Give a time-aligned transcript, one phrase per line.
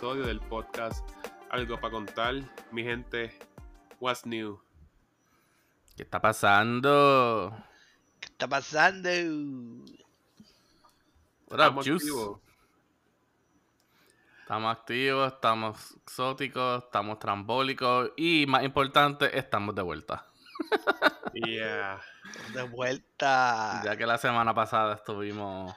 [0.00, 1.06] episodio del podcast
[1.50, 2.34] Algo para contar.
[2.72, 3.38] Mi gente,
[4.00, 4.58] what's new?
[5.94, 7.54] ¿Qué está pasando?
[8.18, 9.10] ¿Qué está pasando?
[11.48, 12.06] What up, Juice?
[12.06, 12.40] activos.
[14.40, 20.26] Estamos activos, estamos exóticos, estamos trambólicos y, más importante, estamos de vuelta.
[21.34, 22.00] Yeah.
[22.54, 23.82] De vuelta.
[23.84, 25.76] Ya que la semana pasada estuvimos...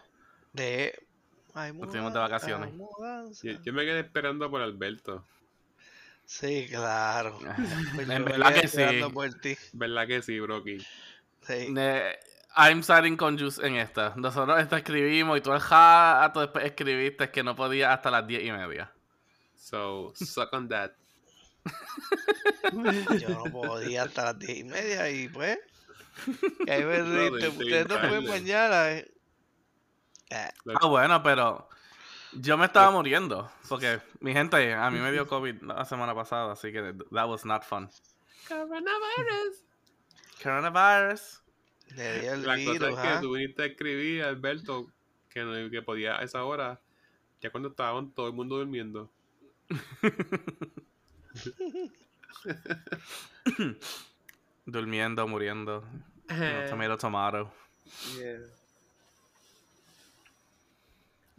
[0.54, 1.08] De.
[1.54, 2.74] Ay, Estuvimos de vacaciones.
[2.74, 3.48] mudanza.
[3.48, 5.24] Yo, yo me quedé esperando por Alberto.
[6.26, 7.38] Sí, claro.
[7.96, 8.66] Pues En verdad que sí.
[8.82, 9.56] esperando por ti.
[9.74, 10.80] ¿Verdad que sí, Brocky?
[11.42, 11.74] Sí.
[12.56, 14.14] I'm siding con Juice en esta.
[14.16, 18.44] Nosotros esta escribimos y tú el jato después escribiste que no podía hasta las 10
[18.44, 18.92] y media.
[19.56, 20.92] So, suck on that.
[23.20, 25.58] Yo no podía hasta las diez y media y pues.
[26.68, 27.02] Y ahí me
[27.48, 28.92] Ustedes no pueden mañana.
[28.92, 29.12] eh.
[30.34, 30.50] Eh,
[30.82, 31.70] Ah, bueno, pero
[32.34, 33.52] yo me estaba muriendo.
[33.70, 36.82] Porque, mi gente, a mí me dio COVID la semana pasada, así que
[37.12, 37.88] that was not fun.
[38.48, 39.64] Coronavirus.
[40.42, 41.44] Coronavirus.
[41.96, 43.22] Le dio el La cosa virus, es que ¿ah?
[43.22, 44.88] tú viniste a escribir, Alberto,
[45.30, 46.82] que, no, que podía a esa hora,
[47.40, 49.12] ya cuando estaban todo el mundo durmiendo.
[54.66, 55.84] Durmiendo, muriendo.
[56.30, 56.68] Eh.
[56.70, 57.52] Tomato, tomato.
[58.18, 58.40] Yeah.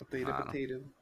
[0.04, 0.52] Potato, Mano.
[0.52, 0.94] potato.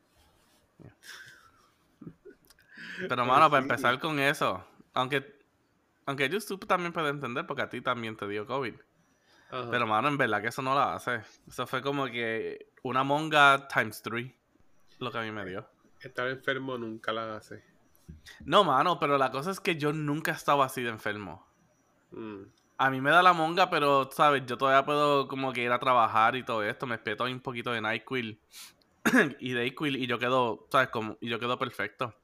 [3.09, 5.41] Pero, mano, para empezar con eso, aunque,
[6.06, 8.75] aunque YouTube también puede entender, porque a ti también te dio COVID.
[9.71, 11.21] Pero, mano, en verdad que eso no la hace.
[11.47, 14.34] Eso fue como que una monga times three,
[14.99, 15.66] lo que a mí me dio.
[16.00, 17.62] Estar enfermo nunca la hace.
[18.44, 21.47] No, mano, pero la cosa es que yo nunca he estado así de enfermo.
[22.12, 22.44] Mm.
[22.78, 24.43] A mí me da la monga, pero, ¿sabes?
[24.47, 26.87] Yo todavía puedo como que ir a trabajar y todo esto.
[26.87, 28.41] Me espeto un poquito de NyQuil
[29.41, 30.89] y Dayquil y yo quedo, ¿sabes?
[30.91, 32.15] Como, y yo quedo perfecto.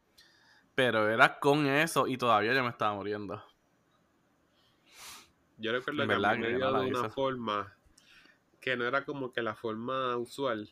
[0.75, 3.43] Pero era con eso y todavía yo me estaba muriendo.
[5.59, 6.06] Yo recuerdo que
[6.37, 7.11] me dio no de una hizo.
[7.11, 7.75] forma
[8.61, 10.71] que no era como que la forma usual.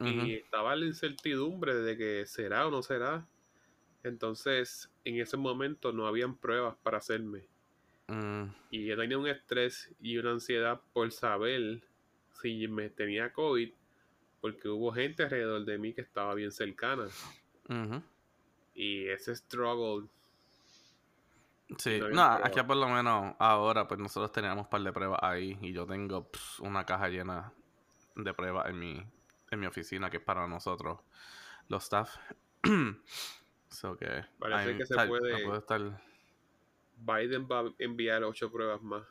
[0.00, 3.28] Y estaba la incertidumbre de que será o no será.
[4.02, 7.46] Entonces, en ese momento no habían pruebas para hacerme.
[8.08, 11.82] Mm, Y yo tenía un estrés y una ansiedad por saber
[12.40, 13.72] si me tenía COVID,
[14.42, 17.06] porque hubo gente alrededor de mí que estaba bien cercana.
[18.74, 20.08] Y ese struggle,
[21.78, 25.56] Sí, No aquí por lo menos ahora, pues nosotros teníamos un par de pruebas ahí
[25.62, 27.50] y yo tengo pss, una caja llena
[28.14, 29.06] de pruebas en mi,
[29.50, 31.00] en mi oficina que es para nosotros,
[31.68, 32.14] los staff.
[33.70, 36.02] so que, Parece ahí, que se puede- no puedo estar...
[36.98, 39.04] Biden va a enviar ocho pruebas más.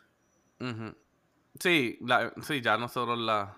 [1.59, 3.58] Sí, la, sí, ya nosotros la,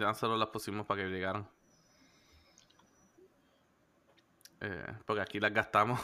[0.00, 1.48] ya nosotros las pusimos para que llegaran.
[4.60, 6.00] Eh, porque aquí las gastamos.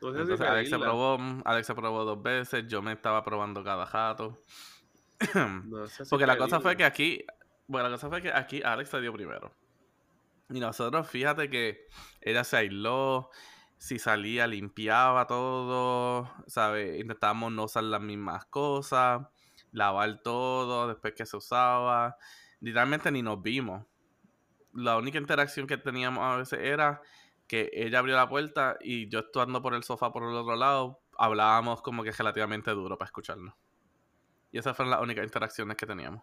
[0.00, 4.38] Entonces Alex se probó, Alex se probó dos veces, yo me estaba probando cada jato.
[5.34, 7.24] No Porque la cosa fue que aquí,
[7.68, 9.54] bueno, la cosa fue que aquí Alex se dio primero.
[10.50, 11.86] Y nosotros, fíjate que
[12.20, 13.30] ella se aisló,
[13.78, 17.00] si salía limpiaba todo, ¿sabes?
[17.00, 19.22] Intentábamos no usar las mismas cosas,
[19.70, 22.16] lavar todo después que se usaba.
[22.62, 23.84] Literalmente ni nos vimos.
[24.72, 27.02] La única interacción que teníamos a veces era
[27.48, 31.00] que ella abrió la puerta y yo actuando por el sofá por el otro lado,
[31.18, 33.54] hablábamos como que relativamente duro para escucharnos.
[34.52, 36.22] Y esas fueron las únicas interacciones que teníamos.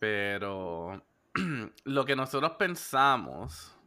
[0.00, 1.02] Pero
[1.84, 3.78] lo que nosotros pensamos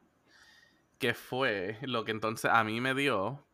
[1.00, 3.46] que fue lo que entonces a mí me dio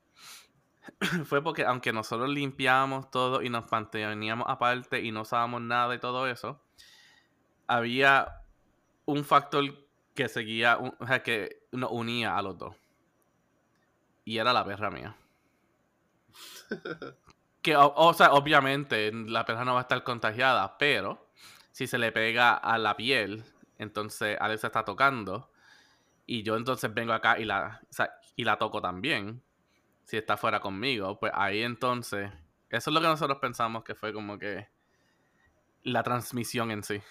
[1.26, 6.00] fue porque aunque nosotros limpiábamos todo y nos manteníamos aparte y no usábamos nada y
[6.00, 6.62] todo eso,
[7.70, 8.44] había
[9.06, 9.64] un factor
[10.16, 12.76] que seguía, un- o sea, que nos unía a los dos.
[14.26, 15.16] Y era la perra mía.
[17.62, 21.30] Que, o, o sea, obviamente la perra no va a estar contagiada, pero
[21.72, 23.44] si se le pega a la piel,
[23.78, 25.52] entonces Alex está tocando
[26.26, 29.44] y yo entonces vengo acá y la, o sea, y la toco también,
[30.06, 32.32] si está fuera conmigo, pues ahí entonces,
[32.70, 34.70] eso es lo que nosotros pensamos que fue como que
[35.84, 37.02] la transmisión en sí,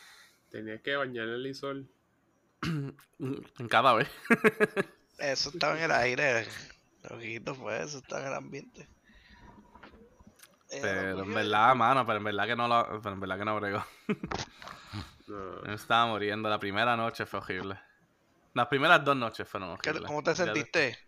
[0.51, 1.89] Tenía que bañar el isol.
[2.63, 4.09] en cada vez.
[5.19, 6.47] Eso estaba en el aire.
[7.11, 8.89] Loquito fue eso, estaba en el ambiente.
[10.71, 13.21] Lo Pero en cogió y- verdad, mano, pero en verdad que no lo, pero en
[13.21, 13.85] verdad que no bregó.
[15.29, 15.63] No.
[15.67, 16.49] Me estaba muriendo.
[16.49, 17.79] La primera noche fue horrible.
[18.55, 20.09] Las primeras dos noches fueron ¿Qué- horribles.
[20.09, 20.99] ¿Cómo te sentiste?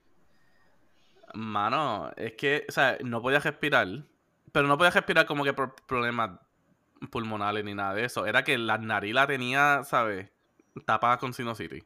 [1.34, 3.86] Mano, es que, o sea, no podía respirar.
[4.52, 6.38] Pero no podía respirar como que por problemas
[7.08, 8.26] pulmonales ni nada de eso.
[8.26, 10.30] Era que la nariz la tenía, ¿sabes?
[10.84, 11.84] Tapada con sinusitis.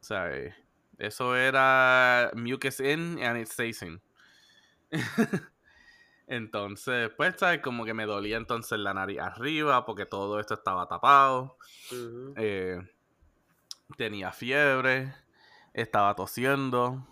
[0.00, 0.54] sea, eh,
[0.98, 4.00] eso era mucus in and it stays in.
[6.26, 7.60] entonces, pues, ¿sabes?
[7.60, 11.56] Como que me dolía entonces la nariz arriba porque todo esto estaba tapado.
[12.36, 12.80] Eh,
[13.96, 15.14] tenía fiebre,
[15.72, 17.06] estaba tosiendo.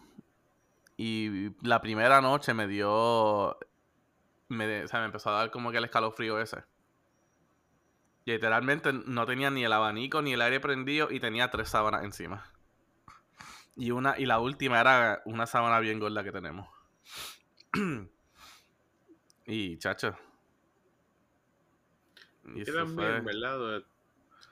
[0.97, 3.57] Y la primera noche me dio.
[4.49, 6.65] Me, o sea, me empezó a dar como que el escalofrío ese.
[8.33, 12.45] Literalmente no tenía ni el abanico ni el aire prendido y tenía tres sábanas encima.
[13.75, 16.69] Y una y la última era una sábana bien gorda que tenemos.
[19.47, 20.15] y chacho.
[22.55, 23.83] Y también, fue- ¿verdad?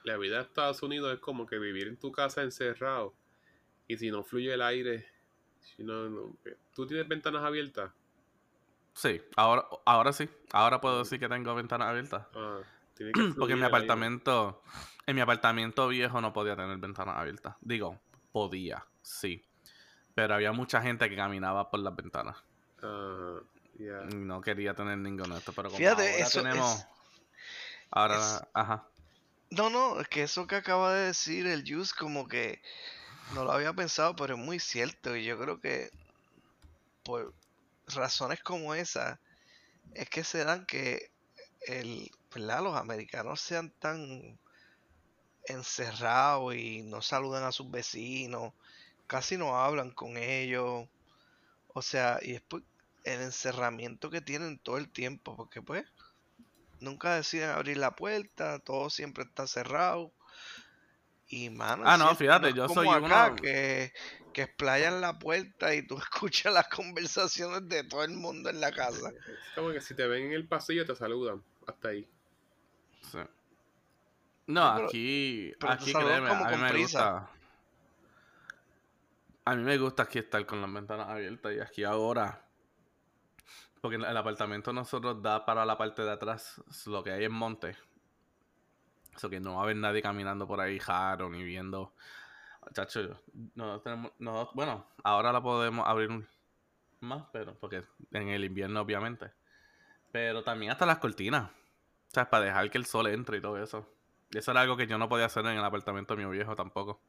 [0.04, 3.14] La vida de Estados Unidos es como que vivir en tu casa encerrado
[3.88, 5.06] y si no fluye el aire,
[5.60, 7.92] si no, no- que- ¿tú tienes ventanas abiertas?
[8.94, 10.30] Sí, ahora, ahora sí.
[10.52, 12.26] Ahora puedo decir que tengo ventanas abiertas.
[12.34, 12.60] Ah,
[13.38, 14.62] Porque en mi apartamento,
[15.06, 17.56] en mi apartamento viejo no podía tener ventanas abiertas.
[17.60, 18.00] Digo,
[18.32, 19.44] podía, sí.
[20.14, 22.36] Pero había mucha gente que caminaba por las ventanas.
[23.78, 25.54] Y no quería tener ninguno de estos.
[25.54, 26.74] Pero como Fíjate, ahora eso tenemos.
[26.80, 26.86] es-
[27.90, 28.88] ahora, es- ajá.
[29.50, 32.60] No, no, es que eso que acaba de decir el Juice como que
[33.34, 35.14] no lo había pensado, pero es muy cierto.
[35.16, 35.90] Y yo creo que
[37.04, 37.32] por
[37.86, 39.20] razones como esa
[39.94, 41.10] es que se dan que
[41.68, 42.62] el, ¿verdad?
[42.62, 44.40] los americanos sean tan
[45.44, 48.52] encerrados y no saludan a sus vecinos,
[49.06, 50.88] casi no hablan con ellos.
[51.68, 52.64] O sea, y es por
[53.04, 55.86] el encerramiento que tienen todo el tiempo, porque pues
[56.80, 60.14] nunca deciden abrir la puerta, todo siempre está cerrado.
[61.28, 63.92] Y mano, Ah, no, fíjate, yo como soy acá, uno- que,
[64.32, 68.72] que explayan la puerta y tú escuchas las conversaciones de todo el mundo en la
[68.72, 69.12] casa.
[69.26, 71.44] Es como que si te ven en el pasillo te saludan.
[71.66, 72.10] Hasta ahí.
[73.10, 73.18] Sí.
[74.48, 77.10] No, pero- aquí, pero aquí créeme, a mí me prisa.
[77.20, 77.30] gusta.
[79.44, 82.42] A mí me gusta aquí estar con las ventanas abiertas y aquí ahora.
[83.80, 87.32] Porque el apartamento nosotros da para la parte de atrás, es lo que hay en
[87.32, 87.76] monte.
[89.14, 91.92] Eso que no va a haber nadie caminando por ahí jaro ni viendo.
[92.72, 93.20] Chacho,
[93.54, 96.26] no tenemos, no, bueno, ahora la podemos abrir un-
[97.00, 99.30] más, pero porque en el invierno obviamente.
[100.10, 101.50] Pero también hasta las cortinas.
[102.08, 103.88] O sea, para dejar que el sol entre y todo eso.
[104.32, 107.00] Eso era algo que yo no podía hacer en el apartamento de mi viejo tampoco.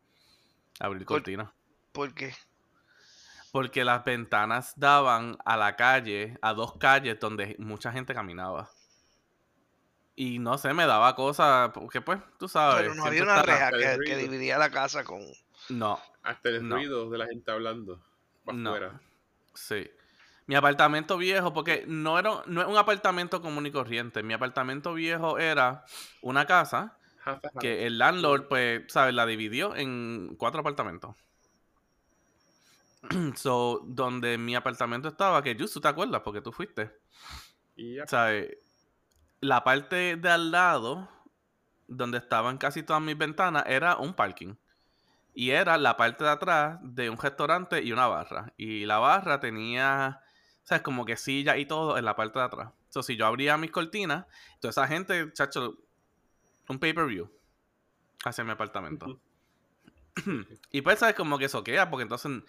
[0.80, 1.50] Abrir Cor- cortinas.
[1.92, 2.34] Porque
[3.52, 8.70] Porque las ventanas daban a la calle, a dos calles donde mucha gente caminaba.
[10.16, 12.82] Y no sé, me daba cosas, porque pues, tú sabes.
[12.82, 15.22] pero no había una reja que, dividía la casa con...
[15.70, 16.76] No, Hasta el No.
[16.76, 18.02] ruido de la gente hablando.
[18.44, 18.70] Para No.
[18.72, 19.02] afuera.
[19.54, 19.90] sí.
[20.48, 24.24] Mi apartamento viejo, porque no era no es un apartamento común y corriente.
[24.24, 25.86] Mi apartamento viejo era
[26.22, 26.98] una casa
[27.60, 29.14] que el landlord, pues, ¿sabes?
[29.14, 31.16] La dividió en cuatro apartamentos.
[33.36, 36.92] so, donde mi apartamento estaba, que tú te acuerdas, porque tú fuiste.
[38.08, 38.58] ¿Sabes?
[39.42, 41.10] La parte de al lado,
[41.88, 44.56] donde estaban casi todas mis ventanas, era un parking.
[45.34, 48.54] Y era la parte de atrás de un restaurante y una barra.
[48.58, 50.22] Y la barra tenía,
[50.68, 50.82] ¿sabes?
[50.82, 52.74] Como que silla y todo en la parte de atrás.
[52.90, 54.26] So, si yo abría mis cortinas,
[54.60, 55.78] toda esa gente, chacho,
[56.68, 57.32] un pay-per-view
[58.26, 59.22] hacia mi apartamento.
[60.72, 61.16] Y pues, ¿sabes?
[61.16, 62.42] Como que eso queda, porque entonces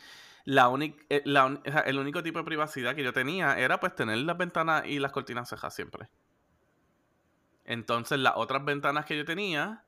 [0.44, 3.78] la única, eh, la o sea, el único tipo de privacidad que yo tenía era
[3.78, 6.08] pues tener las ventanas y las cortinas cejas siempre.
[7.64, 9.84] Entonces las otras ventanas que yo tenía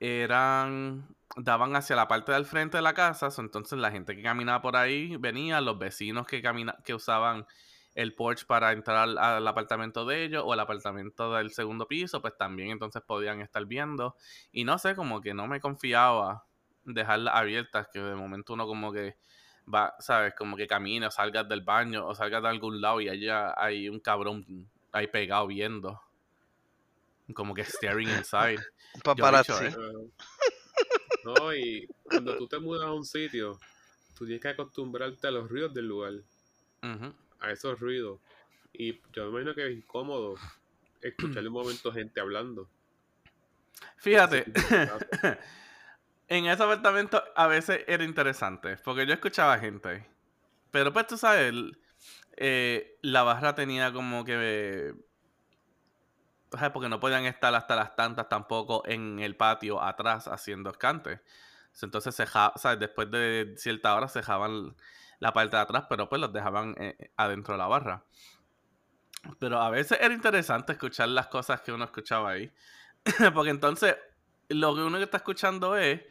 [0.00, 4.60] eran, daban hacia la parte del frente de la casa, entonces la gente que caminaba
[4.60, 7.46] por ahí venía, los vecinos que, camina, que usaban
[7.94, 12.22] el porch para entrar al, al apartamento de ellos o el apartamento del segundo piso,
[12.22, 14.16] pues también entonces podían estar viendo.
[14.50, 16.44] Y no sé, como que no me confiaba
[16.84, 19.16] dejarlas abiertas, que de momento uno como que
[19.72, 20.34] va, ¿sabes?
[20.34, 23.88] Como que camina, o salgas del baño o salgas de algún lado y allá hay
[23.88, 26.00] un cabrón ahí pegado viendo.
[27.34, 28.56] Como que staring inside.
[28.94, 29.52] Yo paparazzi.
[29.52, 30.10] dicho, ¿eh?
[31.24, 33.58] No, y cuando tú te mudas a un sitio,
[34.16, 36.14] tú tienes que acostumbrarte a los ruidos del lugar,
[37.40, 38.20] a esos ruidos.
[38.72, 40.36] Y yo me imagino que es incómodo
[41.00, 42.68] escuchar un momento gente hablando.
[43.96, 44.52] Fíjate, de
[46.28, 50.06] en ese apartamento a veces era interesante, porque yo escuchaba gente.
[50.70, 51.52] Pero pues tú sabes,
[52.36, 54.94] eh, la barra tenía como que...
[56.72, 61.20] porque no podían estar hasta las tantas tampoco en el patio atrás haciendo escantes.
[61.80, 62.78] Entonces, se ja- ¿sabes?
[62.78, 64.76] después de cierta hora se dejaban
[65.18, 68.04] la parte de atrás, pero pues los dejaban eh, adentro de la barra.
[69.38, 72.52] Pero a veces era interesante escuchar las cosas que uno escuchaba ahí.
[73.34, 73.96] porque entonces
[74.48, 76.02] lo que uno está escuchando es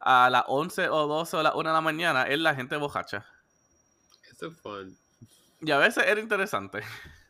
[0.00, 3.26] a las 11 o 12 o las 1 de la mañana es la gente bojacha.
[4.30, 4.96] Eso es fun.
[5.60, 6.82] Y a veces era interesante.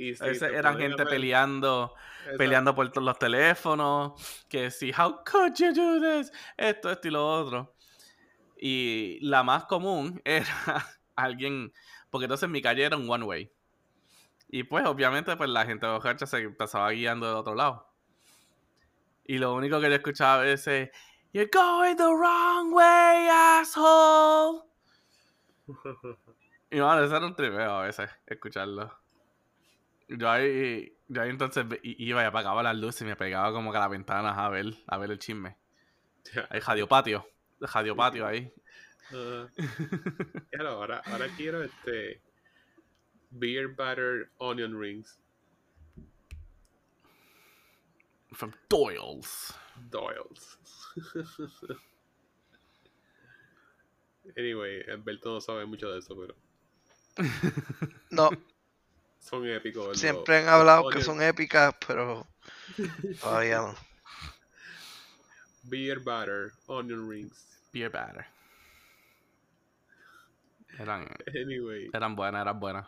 [0.00, 2.38] Y si A veces te eran gente peleando, Exacto.
[2.38, 6.32] peleando por los teléfonos, que si, how could you do this?
[6.56, 7.74] Esto, esto y lo otro.
[8.56, 10.46] Y la más común era
[11.16, 11.74] alguien,
[12.08, 13.52] porque entonces mi calle era un one way.
[14.48, 17.86] Y pues obviamente pues la gente bojacha se pasaba guiando del otro lado.
[19.26, 20.88] Y lo único que yo escuchaba a veces,
[21.34, 24.62] You're going the wrong way, asshole.
[26.72, 28.99] Y bueno, eso era un tripeo a veces, escucharlo.
[30.10, 33.78] Yo ahí, yo ahí entonces iba y apagaba las luces y me pegaba como que
[33.78, 35.56] a las ventanas a ver, a ver el chisme.
[36.50, 37.26] Ahí, radio patio.
[37.96, 38.52] Patio ahí.
[39.08, 39.50] Ajá.
[40.50, 42.20] Claro, ahora, ahora quiero este
[43.30, 45.20] beer batter onion rings.
[48.32, 49.54] From Doyle's.
[49.90, 50.58] Doyles.
[54.36, 56.34] anyway, Alberto no sabe mucho de eso, pero
[58.10, 58.30] No,
[59.20, 59.98] son épicos.
[59.98, 62.26] siempre han hablado que son épicas, pero
[63.20, 63.74] todavía no.
[65.64, 67.60] Beer batter onion rings.
[67.72, 68.26] Beer batter.
[70.78, 72.86] Eran, Anyway, eran buenas, eran buenas.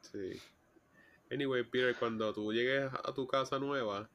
[0.00, 0.40] sí.
[1.30, 4.10] Anyway, Peter, cuando tú llegues a tu casa nueva,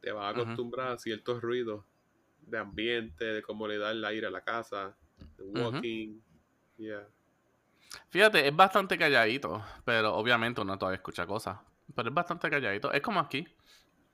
[0.00, 1.84] te vas a acostumbrar a ciertos ruidos
[2.46, 4.96] de ambiente, de cómo le da el aire a la casa,
[5.36, 6.20] de walking.
[6.78, 7.06] Yeah.
[8.10, 11.58] Fíjate, es bastante calladito, pero obviamente uno todavía escucha cosas.
[11.94, 12.92] Pero es bastante calladito.
[12.92, 13.46] Es como aquí.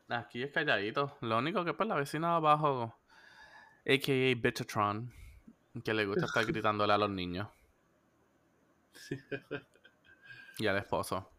[0.08, 1.16] Aquí es calladito.
[1.20, 2.94] Lo único que pues la vecina de abajo,
[3.86, 4.34] a.k.a.
[4.36, 5.12] Bitchatron,
[5.84, 7.48] que le gusta estar gritándole a los niños.
[10.58, 11.30] Y al esposo.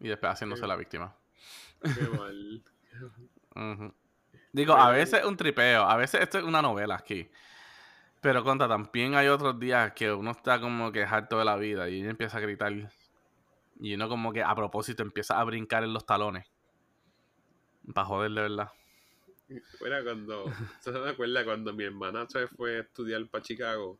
[0.00, 0.68] Y después haciéndose Sí.
[0.68, 1.14] la víctima.
[1.82, 2.62] Qué mal.
[3.54, 3.94] Ujú.
[4.52, 7.30] Digo, a veces un tripeo, a veces esto es una novela aquí.
[8.20, 11.88] Pero contra, también hay otros días que uno está como que harto de la vida
[11.88, 12.92] y uno empieza a gritar.
[13.80, 16.46] Y uno como que a propósito empieza a brincar en los talones.
[17.94, 18.70] Para joder de verdad.
[19.80, 20.44] Era cuando,
[20.80, 23.98] ¿se me acuerda cuando mi hermana se fue a estudiar para Chicago?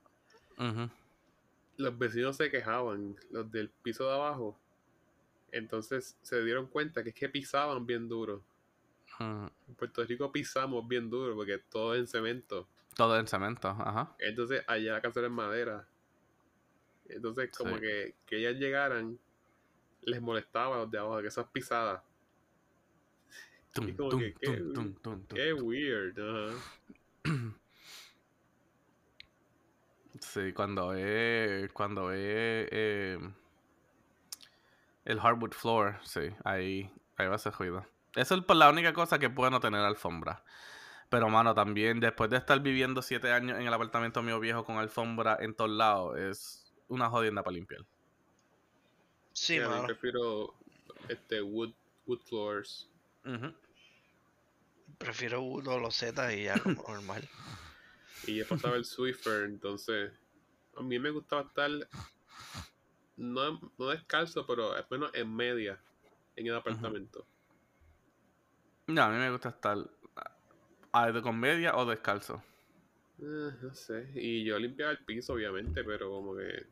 [1.79, 4.59] Los vecinos se quejaban, los del piso de abajo.
[5.51, 8.45] Entonces se dieron cuenta que es que pisaban bien duro.
[9.19, 12.69] En Puerto Rico pisamos bien duro porque todo es en cemento.
[13.01, 14.15] Todo en cemento, ajá.
[14.19, 15.89] Entonces allá la casa era en madera.
[17.09, 17.81] Entonces como Sí.
[17.81, 19.19] que, que ellas llegaran,
[20.03, 22.03] les molestaba a los de abajo que esas pisadas.
[23.73, 25.53] Tum, como tum, que, tum, ¿qué?
[25.55, 26.19] weird.
[26.19, 26.63] ajá.
[30.21, 31.73] Sí, cuando es.
[31.73, 32.19] Cuando es.
[32.71, 33.19] eh,
[35.07, 37.87] el hardwood floor, sí, ahí, ahí va a ser ruido.
[38.15, 40.45] Eso es la única cosa que puede no tener alfombra.
[41.11, 44.79] Pero, mano, también después de estar viviendo siete años en el apartamento mío viejo con
[44.79, 47.85] alfombra en todos lados, es una jodienda para limpiar.
[49.33, 49.87] Sí, yo mano.
[49.87, 50.55] prefiero
[51.09, 51.73] este wood,
[52.07, 52.89] wood floors.
[54.99, 57.29] Prefiero uno los Z y ya como normal.
[58.27, 60.13] Y yo pasaba el Swiffer, entonces
[60.77, 61.71] a mí me gustaba estar
[63.17, 65.81] no, no descalzo, pero al menos en media
[66.37, 67.27] en el apartamento.
[68.87, 69.79] No, a mí me gusta estar
[70.93, 72.43] ah, de con media o descalzo.
[73.21, 74.11] Eh, no sé.
[74.15, 76.67] Y yo limpiaba el piso, obviamente, pero como que.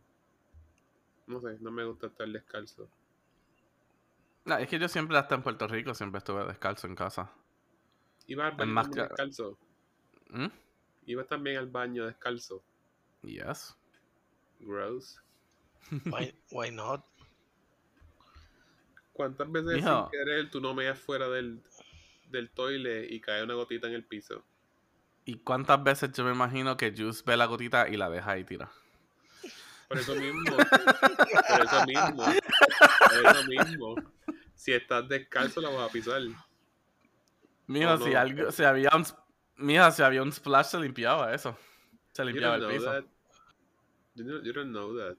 [1.26, 2.88] No sé, no me gusta estar descalzo.
[4.46, 7.30] No, es que yo siempre, hasta en Puerto Rico, siempre estuve descalzo en casa.
[8.26, 9.58] Ibas al baño más también que- descalzo.
[10.30, 10.46] ¿Mm?
[11.06, 12.62] Ibas también al baño descalzo.
[13.22, 13.76] Yes.
[14.60, 15.20] Gross.
[16.06, 17.04] Why, why not?
[19.12, 20.02] ¿Cuántas veces Mijo.
[20.02, 21.60] sin querer tú no meas fuera del,
[22.30, 24.44] del toile y cae una gotita en el piso?
[25.24, 28.44] ¿Y cuántas veces yo me imagino que Juice ve la gotita y la deja ahí
[28.44, 28.70] tira?
[29.88, 30.56] Por eso mismo.
[30.56, 32.24] por eso mismo.
[32.24, 33.94] Por eso mismo.
[34.54, 36.20] Si estás descalzo la vas a pisar.
[37.66, 38.18] Mija, Oh, si no.
[38.18, 39.04] algo, si había un,
[39.56, 41.56] mija, si había un splash se limpiaba eso.
[42.12, 42.84] Se limpiaba el piso.
[42.90, 43.04] that.
[44.14, 45.16] You don't, you don't know that.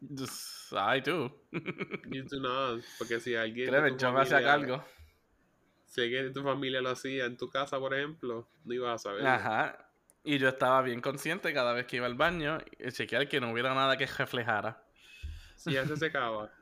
[0.00, 1.32] Just- I do.
[1.52, 2.82] You do not.
[2.98, 3.68] Porque si alguien.
[3.70, 4.84] Créeme, yo me hacía cargo.
[5.88, 9.10] Si alguien de tu familia lo hacía en tu casa, por ejemplo, no ibas a
[9.10, 9.26] saber.
[9.26, 9.90] Ajá.
[10.22, 13.50] Y yo estaba bien consciente cada vez que iba al baño y chequear que no
[13.52, 14.84] hubiera nada que reflejara.
[15.56, 16.52] Si ya se secaba.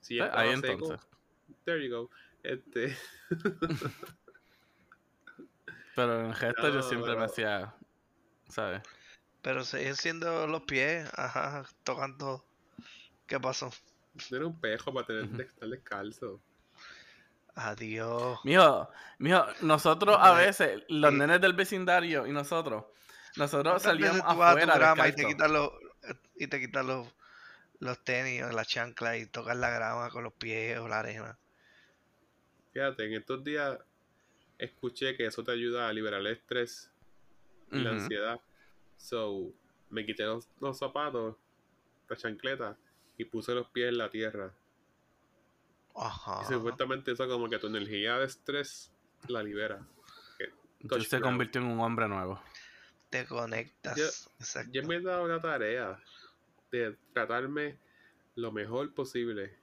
[0.00, 1.08] Si ya Ahí seco, entonces.
[1.64, 2.10] there you go.
[2.42, 2.96] Este,
[5.96, 7.74] Pero en el gesto yo siempre me hacía,
[8.48, 8.82] ¿sabes?
[9.42, 12.44] Pero siguen siendo los pies, ajá, tocando.
[13.26, 13.70] ¿Qué pasó?
[14.30, 16.40] No era un pejo para tener de estar descalzo.
[17.54, 18.38] Adiós.
[18.44, 21.18] Mijo, mijo, nosotros a veces, los sí.
[21.18, 22.84] nenes del vecindario y nosotros,
[23.36, 25.70] nosotros ¿Cuántas veces salíamos tú vas a tu grama y te quitas los
[26.36, 27.08] y te quitas los,
[27.80, 31.38] los tenis o la chancla y tocas la grama con los pies o la arena?
[32.72, 33.78] Fíjate, en estos días
[34.58, 36.90] escuché que eso te ayuda a liberar el estrés
[37.72, 38.40] y la ansiedad.
[38.98, 39.52] So,
[39.88, 41.36] me quité los, los zapatos,
[42.08, 42.76] la chancleta,
[43.16, 44.52] y puse los pies en la tierra.
[45.94, 46.42] Ajá.
[46.42, 48.92] Y supuestamente eso como que tu energía de estrés
[49.28, 49.86] la libera.
[50.88, 52.40] Touch se convirtió en un hombre nuevo.
[53.10, 53.96] Te conectas.
[53.96, 54.04] Yo-
[54.38, 54.70] Exacto.
[54.72, 55.98] Yo me he dado la tarea
[56.70, 57.78] de tratarme
[58.34, 59.56] lo mejor posible.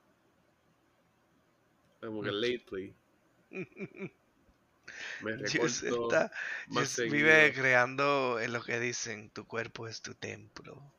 [2.01, 2.95] Como que lately.
[5.21, 10.93] Me Jus vive creando en lo que dicen, tu cuerpo es tu templo.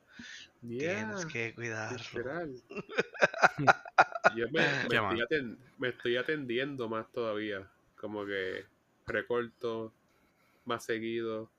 [0.67, 1.99] Yeah, Tienes que cuidarlo.
[4.35, 7.69] Yo me, estoy me estoy atendiendo más todavía.
[7.95, 8.65] Como que
[9.05, 9.93] recorto
[10.65, 11.51] más seguido.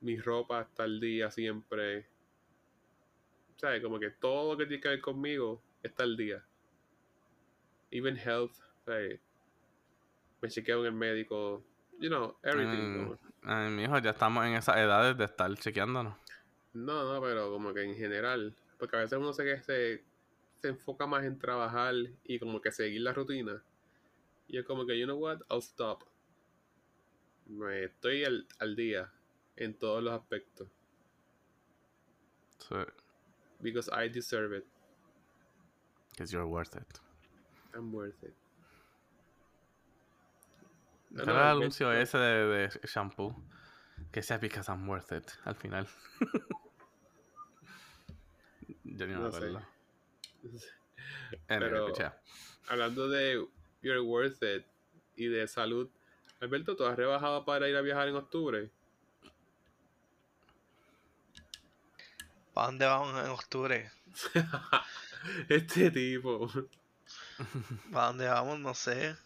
[0.00, 2.06] Mi ropa está al día siempre.
[3.56, 3.82] ¿Sabes?
[3.82, 6.44] Como que todo lo que tiene que ver conmigo está al día.
[7.90, 8.56] Even health.
[8.84, 9.20] ¿sabes?
[10.40, 11.62] Me chequeo en el médico.
[12.00, 13.10] You know, everything.
[13.10, 16.16] Mm, Ay, mijo, ya estamos en esas edades de estar chequeándonos.
[16.74, 20.04] No, no, pero como que en general, porque a veces uno se, que se,
[20.60, 23.62] se enfoca más en trabajar y como que seguir la rutina.
[24.48, 26.04] Y es como que, you know what, I'll stop.
[27.46, 29.12] Me estoy al, al día
[29.54, 30.66] en todos los aspectos.
[32.58, 32.76] Sí,
[33.60, 34.66] Because I deserve it.
[36.10, 37.00] because you're worth it.
[37.74, 38.34] I'm worth it.
[41.10, 43.34] No, Era no, el anuncio ese de, de shampoo.
[44.12, 45.86] Que sea because I'm worth it, al final.
[48.84, 49.62] Yo ni me No acuerdo.
[51.46, 51.94] Pero-.
[52.68, 53.46] Hablando de
[53.82, 54.66] You're worth it
[55.16, 55.88] y de salud.
[56.40, 58.70] Alberto, ¿tú has rebajado para ir a viajar en octubre?
[62.52, 63.90] ¿Para dónde vamos en octubre?
[65.48, 66.50] este tipo.
[67.90, 68.58] ¿Para dónde vamos?
[68.60, 69.16] No sé.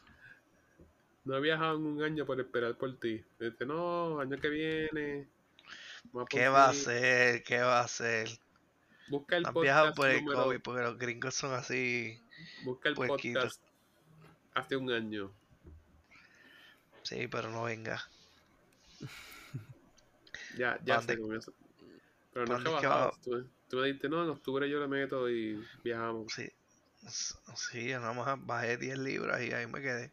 [1.27, 3.23] No he viajado en un año por esperar por ti.
[3.39, 5.29] Dice, no, año que viene.
[6.31, 6.79] ¿Qué va a ti".
[6.79, 7.43] hacer?
[7.43, 8.29] ¿Qué va a hacer?
[9.09, 12.19] Busca el Han viajado por el número- COVID porque los gringos son así.
[12.65, 13.43] Busca el puerquitos.
[13.59, 13.63] podcast
[14.55, 15.31] hace un año.
[17.03, 18.03] Sí, pero no venga.
[20.57, 21.53] Ya, ya ¿Dónde- sé con eso.
[22.33, 23.13] Pero no es que va?
[23.23, 26.33] Tú, tú me dijiste, no, en octubre yo le meto y viajamos.
[26.33, 26.49] Sí.
[27.55, 30.11] Sí, yo nada más bajé 10 libras y ahí me quedé.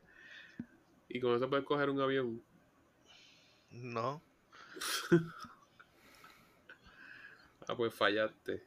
[1.14, 2.44] Y con eso puedes coger un avión.
[3.72, 4.22] No.
[7.66, 8.62] Ah, pues fallaste.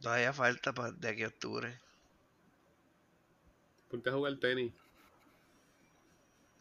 [0.00, 1.80] Todavía falta para de aquí a octubre.
[3.88, 4.72] Ponte a jugar tenis.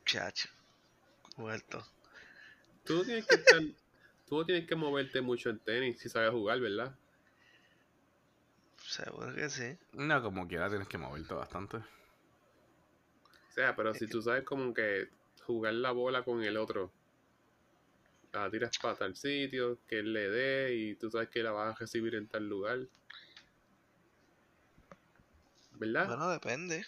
[0.06, 0.50] Chacho.
[1.36, 1.84] Muerto.
[2.84, 3.60] Tú no tienes que estar.
[4.30, 6.96] tú no tienes que moverte mucho en tenis si sabes jugar, ¿verdad?
[8.86, 9.76] Seguro que sí.
[9.94, 11.80] No, como quiera tienes que moverte bastante.
[13.58, 15.10] Sea, pero si tú sabes como que
[15.48, 16.92] jugar la bola con el otro,
[18.32, 21.74] la tiras para tal sitio, que él le dé y tú sabes que la vas
[21.74, 22.82] a recibir en tal lugar.
[25.72, 26.06] ¿Verdad?
[26.06, 26.86] Bueno, depende.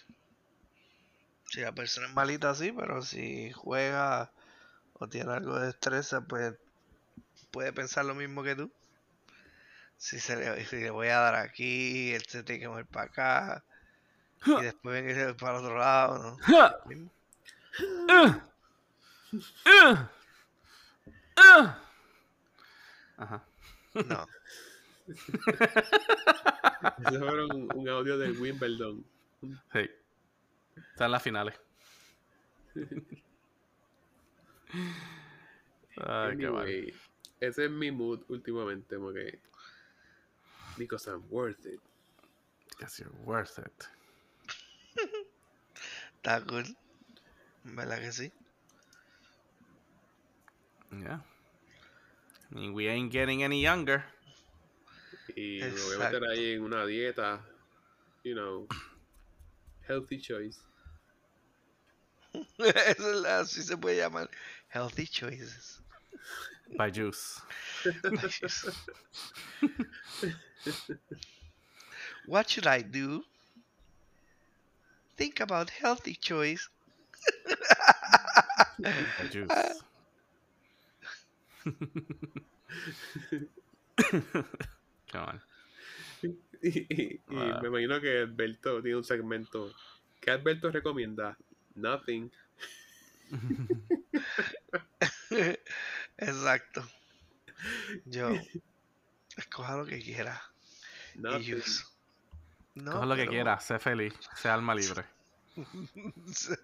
[1.46, 4.30] Si la persona es malita, sí, pero si juega
[4.92, 6.54] o tiene algo de destreza, pues
[7.50, 8.70] puede pensar lo mismo que tú.
[9.96, 13.06] Si, se le, si le voy a dar aquí, él se tiene que mover para
[13.06, 13.64] acá.
[14.46, 16.80] Y después venir se va para el otro lado, ¿no?
[23.16, 23.44] Ajá.
[23.94, 24.26] No.
[27.06, 29.04] Eso fue un, un audio de Wimbledon.
[29.72, 29.90] Sí.
[30.92, 31.60] Están en las finales.
[35.96, 36.62] Ay, qué mal.
[36.62, 36.94] Anyway,
[37.40, 39.40] ese es mi mood últimamente, como que.
[40.78, 41.80] Because I'm worth it.
[42.70, 43.88] Because you're worth it.
[46.22, 46.76] Está cool.
[47.64, 48.32] ¿Verdad que sí?
[50.92, 51.20] Yeah.
[52.50, 54.04] I mean, we ain't getting any younger.
[55.34, 56.24] Y me voy a meter Exacto.
[56.24, 57.40] ahí en una dieta,
[58.24, 58.66] you know,
[59.86, 60.58] healthy choice.
[62.58, 64.30] Eso es la- así se puede llamar.
[64.68, 65.80] Healthy choices.
[66.76, 67.40] By juice.
[68.14, 68.66] By juice.
[72.26, 73.24] What should I do?
[75.20, 76.66] Think about healthy choice.
[78.80, 79.82] By juice.
[85.12, 85.42] Come on.
[86.22, 86.28] Y,
[86.90, 87.60] y- y Wow.
[87.62, 89.72] me imagino que Alberto tiene un segmento.
[90.20, 91.36] ¿Qué Alberto recomienda?
[91.74, 92.30] Nothing.
[96.18, 96.84] Exacto.
[98.06, 98.30] Yo,
[99.36, 100.40] escoja lo que quiera.
[101.14, 101.54] Y Nothing.
[101.56, 101.84] use.
[102.74, 105.04] No, Coge lo que quieras, sé feliz, sé alma libre.
[106.32, 106.54] Sí,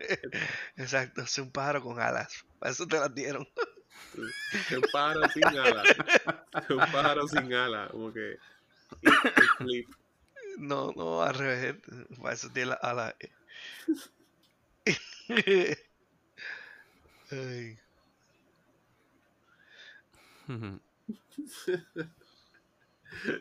[0.77, 2.45] Exacto, sé un pájaro con alas.
[2.59, 3.47] Para eso te las dieron.
[4.17, 5.83] Un pájaro sin ala.
[6.71, 7.89] Un pájaro sin ala.
[7.91, 8.39] Como que.
[10.59, 11.77] No, no, al revés.
[12.23, 13.15] Para eso tiene las alas.
[17.29, 17.77] Ay,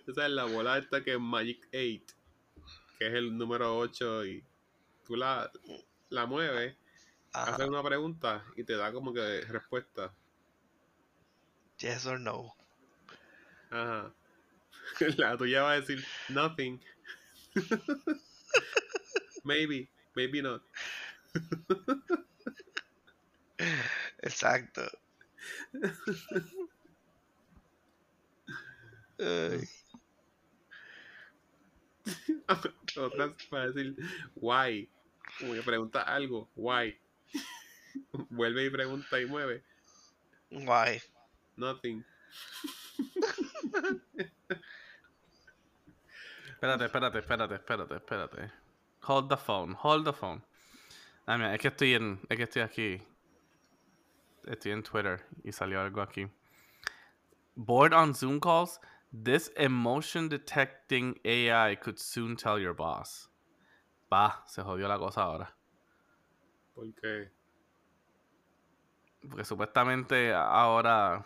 [0.07, 2.14] Esa es la bola esta que es Magic 8.
[2.97, 4.25] Que es el número 8.
[4.25, 4.43] Y
[5.05, 5.51] tú la,
[6.09, 6.75] la mueves.
[7.33, 10.13] ajá, Haces una pregunta y te da como que respuesta.
[11.79, 12.53] Yes or no.
[13.69, 14.13] Ajá.
[15.17, 16.79] La tuya va a decir nothing.
[19.43, 20.61] maybe, maybe not.
[24.23, 24.81] Exacto.
[29.19, 29.67] Ay,
[32.97, 33.95] Otras va a decir
[34.35, 34.89] why.
[35.39, 36.97] Como que pregunta algo, why.
[38.29, 39.63] Vuelve y pregunta y mueve.
[40.51, 41.01] Guay.
[41.57, 42.05] Nothing.
[46.49, 48.51] Espérate, espérate, espérate, espérate, espérate.
[49.01, 50.43] Hold the phone, hold the phone.
[51.27, 53.01] Ah, mira, es que estoy en, es que estoy aquí.
[54.45, 56.27] Estoy en Twitter y salió algo aquí.
[57.55, 58.79] Bored on Zoom calls?
[59.23, 63.29] This emotion detecting AI could soon tell your boss.
[64.09, 65.47] Pa, se jodió la cosa ahora.
[66.73, 67.31] Porque
[69.21, 71.25] Porque supuestamente ahora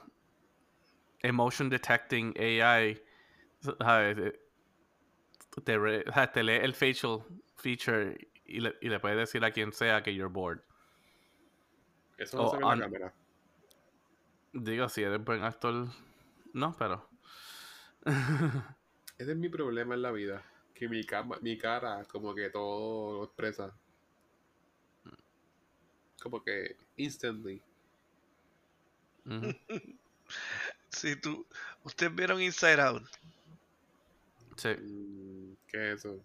[1.23, 3.01] emotion detecting AI
[3.61, 4.33] ¿sabes?
[5.65, 6.03] Te, re-
[6.43, 7.23] lee el facial
[7.57, 10.59] feature y le, y le puede decir a quien sea que you're bored.
[12.19, 13.13] eso no Oh, se ve en la cámara.
[14.53, 15.87] Digo, si eres buen actor,
[16.53, 17.08] no, pero.
[18.05, 20.43] Ese es mi problema en la vida.
[20.73, 23.75] Que mi, cama, mi cara como que todo lo expresa.
[26.21, 27.61] Como que instantly.
[30.89, 31.45] Si tú,
[31.83, 33.03] ustedes vieron Inside Out,
[34.55, 36.19] Sí, Mm, ¿Qué es eso?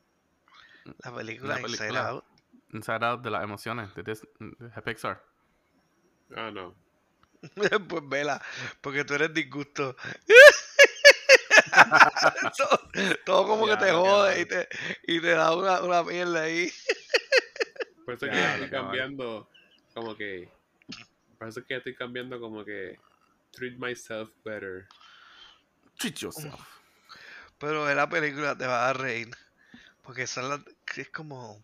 [1.05, 1.97] la película, La Inside.
[1.99, 2.25] Out.
[2.73, 5.23] Inside Out de las emociones de, Dis- de Pixar.
[6.35, 6.75] Ah, no.
[7.89, 8.43] pues vela,
[8.81, 9.95] porque tú eres disgusto.
[12.57, 12.81] todo,
[13.25, 14.69] todo como que Ya, te jode y te,
[15.07, 16.71] y te da una, una mierda ahí.
[18.05, 19.49] Por eso Ya, que lo estoy cambiando
[19.95, 20.49] como que...
[21.38, 22.99] Por eso que estoy cambiando como que...
[23.53, 24.87] Treat myself better.
[25.99, 26.61] Treat yourself.
[27.59, 29.31] Pero en la película te vas a reír.
[30.03, 30.61] Porque son las,
[30.97, 31.62] es como...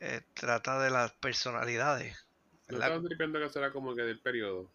[0.00, 2.24] eh, trata de las personalidades.
[2.68, 4.70] ¿No estabas diciendo que será como que del periodo?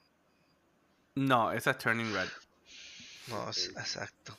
[1.16, 2.30] No, esa es Turning Red.
[3.28, 4.38] No, es- exacto.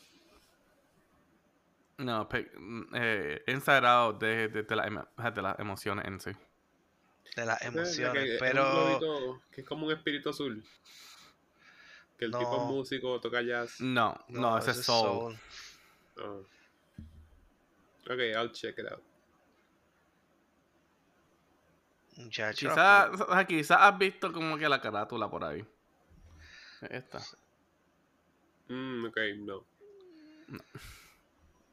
[1.98, 2.50] No, pe-
[2.94, 6.30] eh, Inside Out de, de, de, la de las emociones en sí.
[7.36, 8.12] De las la emociones.
[8.24, 10.64] que- es un pero globito que es como un espíritu azul.
[12.18, 12.66] Que el tipo es No.
[12.66, 13.80] músico, toca jazz.
[13.80, 15.38] No, no, ese es Soul.
[16.18, 16.40] Ah.
[18.06, 19.02] Ok, I'll check it out.
[22.54, 23.10] Quizás
[23.48, 25.66] quizá has visto como que la carátula por ahí.
[26.82, 27.20] Esta.
[28.68, 29.64] Mm, ok, no.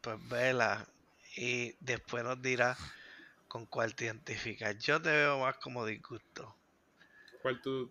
[0.01, 0.87] pues vela.
[1.35, 2.77] Y después nos dirá
[3.47, 4.77] con cuál te identificas.
[4.79, 6.55] Yo te veo más como disgusto.
[7.41, 7.89] ¿Cuál tú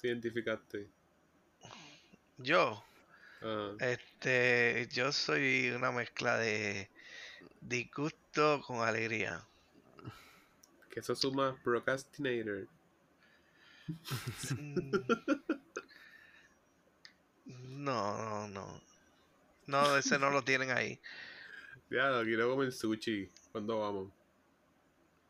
[0.00, 0.88] te identificaste?
[2.38, 2.82] Yo,
[3.42, 6.90] Ah, este, yo soy una mezcla de
[7.60, 9.46] disgusto con alegría.
[10.90, 12.66] que eso suma procrastinator.
[17.68, 18.80] No, no, no.
[19.66, 21.00] No, ese no lo tienen ahí.
[21.90, 23.28] Ya, quiero comer sushi.
[23.50, 24.12] ¿Cuándo vamos?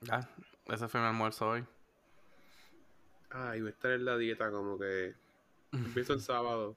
[0.02, 0.28] Ya,
[0.66, 1.64] ese fue mi almuerzo hoy.
[3.30, 5.14] Ay, voy a estar en la dieta como que
[5.72, 6.76] empiezo el sábado.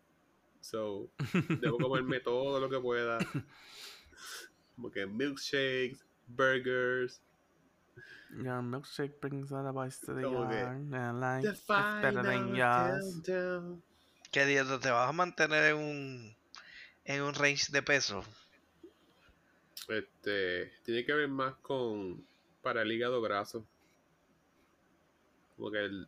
[0.62, 1.10] So,
[1.60, 3.18] debo comerme todo lo que pueda.
[4.78, 7.22] Como que milkshakes, burgers.
[8.38, 10.94] Your milkshake brings all the boys to the yard.
[10.94, 13.04] And like The it's better than yours.
[13.26, 13.82] countdown.
[13.82, 13.93] ¿Qué
[14.46, 16.38] dieta te vas a mantener en un
[17.06, 18.24] en un range de peso?
[19.88, 22.26] Este, tiene que ver más con
[22.62, 23.66] para el hígado graso.
[25.56, 26.08] Como que el,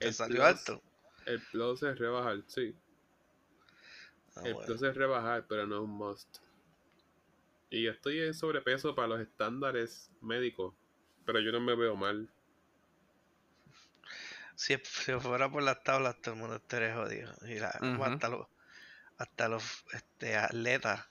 [0.00, 0.82] ¿Te el salió plus- alto?
[1.26, 2.74] El plus es rebajar, sí.
[4.36, 4.66] Ah, el bueno.
[4.66, 6.38] plus es rebajar, pero no es un must.
[7.70, 10.74] Y yo estoy en sobrepeso para los estándares médicos,
[11.24, 12.28] pero yo no me veo mal.
[14.62, 17.34] Si si fuera por las tablas, todo el mundo estaría jodido.
[17.46, 18.02] Y la- Ujú.
[18.04, 18.46] hasta los,
[19.18, 21.06] hasta los este, atletas.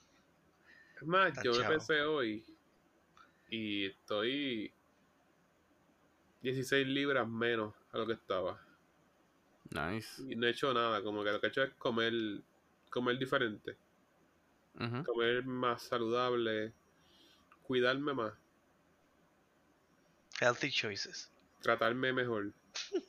[0.96, 2.46] Es más, yo me pesé hoy
[3.50, 4.74] y estoy
[6.42, 8.60] 16 libras menos a lo que estaba.
[9.72, 10.22] Nice.
[10.30, 12.14] Y no he hecho nada, como que lo que he hecho es comer,
[12.90, 13.78] comer diferente,
[15.06, 16.74] comer más saludable,
[17.64, 18.34] cuidarme más,
[20.42, 21.30] Healthy choices.
[21.62, 22.54] tratarme mejor.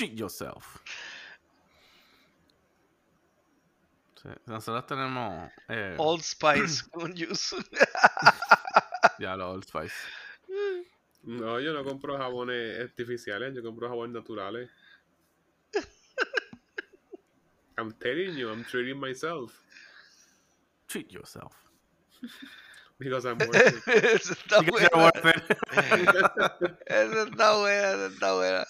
[0.00, 0.78] Cheat yourself.
[4.22, 7.56] Sí, Nosotros tenemos eh, Old Spice con juice.
[9.18, 9.92] ya los Old Spice.
[11.24, 14.70] No, yo no compro jabones artificiales, yo compro jabones naturales.
[17.76, 19.52] I'm telling you, I'm treating myself
[20.88, 21.52] Treat yourself.
[23.00, 23.88] Because I'm worth it.
[24.04, 24.88] Eso está buena.
[24.94, 25.56] worth it.
[26.86, 28.66] Eso está buena, eso está buena.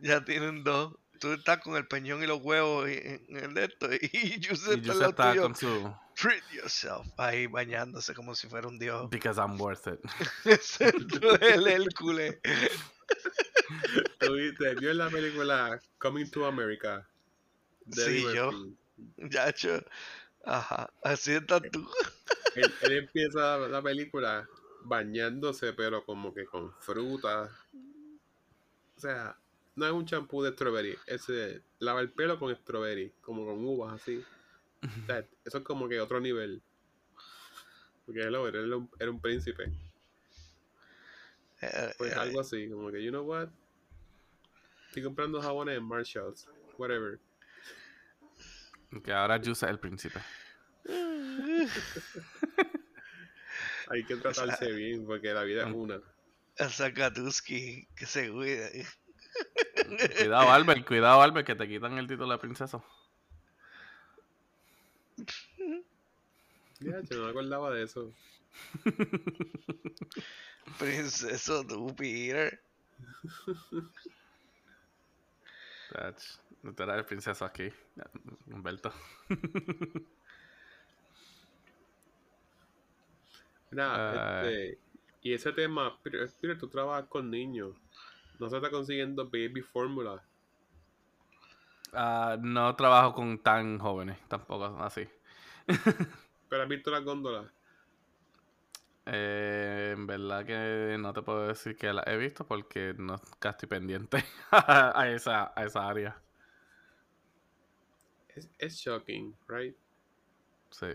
[0.00, 0.94] Ya tienen dos.
[1.20, 3.88] Tú estás con el peñón y los huevos en el de esto.
[3.92, 5.42] Y Juice y lado está tuyo.
[5.42, 7.06] con su Treat yourself.
[7.18, 9.08] Ahí bañándose como si fuera un dios.
[9.10, 10.00] Because I'm worth it.
[10.44, 10.94] Ese es
[11.42, 12.38] el Hércules.
[14.18, 14.74] ¿Tú viste?
[14.76, 17.06] ¿Vio la película Coming to America?
[17.84, 18.52] De Sí, Eddie yo.
[18.52, 18.76] Murphy.
[19.30, 19.84] Yacho.
[20.44, 20.92] Ajá.
[21.02, 21.86] Así estás tú.
[22.54, 24.48] Él, él empieza la película
[24.84, 27.50] bañándose, pero como que con fruta.
[28.96, 29.36] O sea,
[29.76, 33.64] no es un champú de strawberry, es eh, lava el pelo con strawberry, como con
[33.64, 34.18] uvas así.
[35.02, 36.62] O sea, eso es como que otro nivel.
[38.04, 39.72] Porque él era, era un, era un príncipe.
[41.62, 43.48] Eh, Pues eh, algo así, como que, you know what?
[44.88, 47.18] Estoy comprando jabones en Marshalls, whatever.
[49.04, 50.20] Que ahora Juice es el príncipe.
[53.88, 56.00] Hay que tratarse bien, porque la vida es una.
[56.58, 58.86] A Zakatuski, que se cuide.
[60.18, 62.82] Cuidado, Albert, cuidado, Albert, que te quitan el título de princesa.
[66.80, 68.12] Ya, yo no me acordaba de eso.
[70.78, 72.62] Princeso, tú, Peter.
[76.62, 77.68] Tú eres el princeso aquí,
[78.46, 78.92] Humberto.
[83.70, 84.48] Nada, Ay.
[84.48, 84.78] este,
[85.22, 87.76] y ese tema, pero, pero tú trabajas con niños.
[88.38, 90.22] No se está consiguiendo baby fórmula.
[91.92, 95.08] Ah, no trabajo con tan jóvenes, tampoco así.
[96.48, 97.46] Pero has visto las góndolas.
[99.12, 103.68] Eh, en verdad que no te puedo decir que la he visto porque no estoy
[103.68, 106.16] pendiente a esa, a esa área.
[108.28, 109.76] Es, es shocking, right?
[110.70, 110.86] Sí.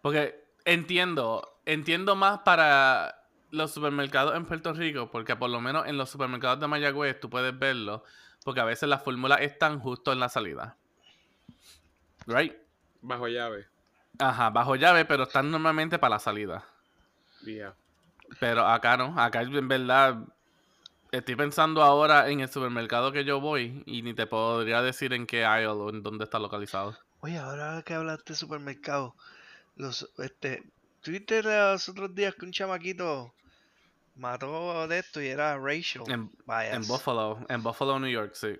[0.00, 5.96] Porque entiendo, entiendo más para los supermercados en Puerto Rico, porque por lo menos en
[5.98, 8.04] los supermercados de Mayagüez tú puedes verlo,
[8.44, 10.76] porque a veces las fórmulas están justo en la salida.
[12.26, 12.54] Right?
[13.00, 13.66] Bajo llave.
[14.20, 16.71] Ajá, bajo llave, pero están normalmente para la salida.
[17.44, 17.74] Yeah.
[18.40, 20.18] Pero acá no, acá en verdad
[21.10, 25.26] estoy pensando ahora en el supermercado que yo voy y ni te podría decir en
[25.26, 26.96] qué aisle o en dónde está localizado.
[27.20, 29.14] Oye, ahora que hablaste de supermercado,
[29.76, 30.64] los, este,
[31.02, 33.34] ¿tuviste los otros días que un chamaquito
[34.16, 36.04] mató de esto y era racial?
[36.08, 38.58] En, en Buffalo, en Buffalo, New York, sí.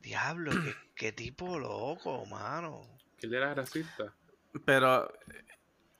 [0.00, 2.82] Diablo, qué, qué tipo loco, mano.
[3.18, 4.12] Que él era racista.
[4.64, 5.12] Pero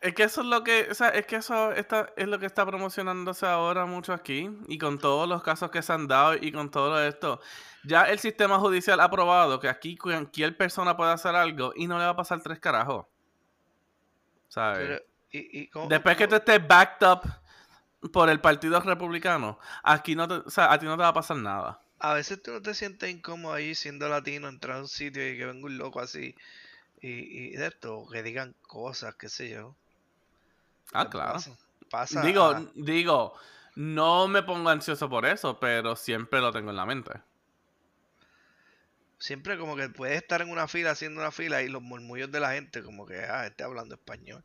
[0.03, 2.47] es que eso es lo que, o sea, es que eso está, es lo que
[2.47, 6.53] está promocionándose ahora mucho aquí y con todos los casos que se han dado y
[6.53, 7.41] con todo esto.
[7.85, 11.99] Ya el sistema judicial ha probado que aquí cualquier persona puede hacer algo y no
[11.99, 13.07] le va a pasar tres carajos.
[14.49, 14.79] ¿Sabes?
[14.79, 17.23] Pero, y, y cómo- Después que tú estés backed up
[18.13, 21.13] por el Partido Republicano, aquí no te, o sea, a ti no te va a
[21.15, 21.81] pasar nada.
[22.01, 25.39] A veces tú no te sientes incómodo ahí siendo latino, entrar a un sitio y
[25.39, 26.35] que venga un loco así
[27.01, 29.77] y, y de esto, que digan cosas, qué sé yo.
[30.93, 31.33] Ah, claro.
[31.35, 31.57] Pasa,
[31.91, 33.35] pasa Digo, a- digo,
[33.77, 37.13] no me pongo ansioso por eso, pero siempre lo tengo en la mente.
[39.19, 42.41] siempre como que puedes estar en una fila haciendo una fila y los murmullos de
[42.41, 44.43] la gente como que, ah, este hablando español.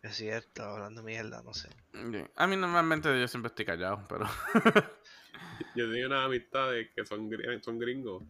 [0.00, 1.68] Es cierto, hablando mierda, no sé.
[2.36, 4.26] A mí normalmente yo siempre estoy callado, pero...
[5.74, 8.22] Yo tenía unas amistades que son, gri- son gringos.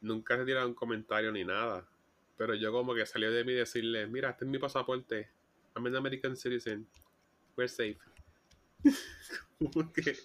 [0.00, 1.84] Nunca se tiraron comentario ni nada.
[2.36, 5.30] Pero yo como que salió de mí decirle, mira, este es mi pasaporte.
[5.76, 6.86] I'm an American citizen.
[7.56, 7.98] We're safe.
[9.58, 10.16] como que,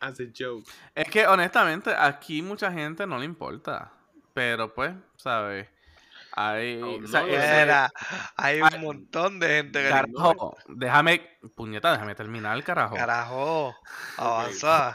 [0.00, 0.66] as a joke.
[0.94, 3.92] Es que honestamente aquí mucha gente no le importa.
[4.34, 5.66] Pero pues, ¿sabes?
[6.32, 6.80] Hay...
[6.82, 7.90] Oh, o sea, no, ese- Era,
[8.36, 12.94] hay Ay, un montón de gente que Carajo, déjame, puñeta, déjame terminar, carajo.
[12.94, 13.74] Carajo,
[14.16, 14.92] avanza.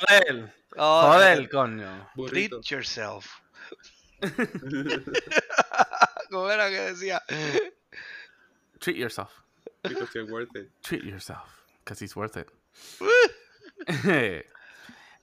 [0.77, 2.09] Joder, eh, coño.
[2.15, 2.61] Burrito.
[2.61, 3.27] treat yourself.
[6.29, 7.21] ¿Cómo era que decía?
[8.79, 9.42] Treat yourself.
[9.83, 10.71] Because you're worth it.
[10.81, 11.63] Treat yourself.
[11.83, 12.49] Because he's worth it.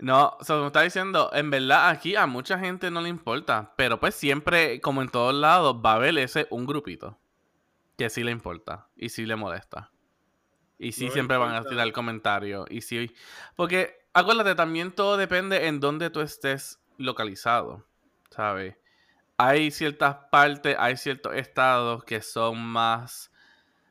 [0.00, 3.72] no, so, como está diciendo, en verdad aquí a mucha gente no le importa.
[3.76, 7.18] Pero pues siempre, como en todos lados, va a haber ese un grupito.
[7.96, 8.88] Que sí le importa.
[8.96, 9.90] Y sí le molesta.
[10.78, 12.66] Y sí No siempre van a tirar comentarios.
[12.70, 13.14] Y sí.
[13.56, 17.86] Porque, acuérdate, también todo depende en dónde tú estés localizado.
[18.30, 18.76] ¿Sabes?
[19.36, 23.30] Hay ciertas partes, hay ciertos estados que son más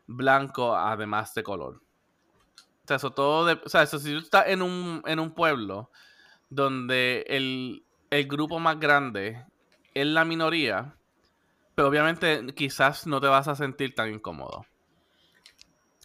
[0.10, 1.76] blancos además de color.
[1.76, 5.34] O sea, eso todo de- o sea, eso si tú estás en un, en un
[5.34, 5.92] pueblo
[6.50, 9.46] donde el, el grupo más grande
[9.94, 10.96] es la minoría,
[11.76, 14.66] pero obviamente quizás no te vas a sentir tan incómodo.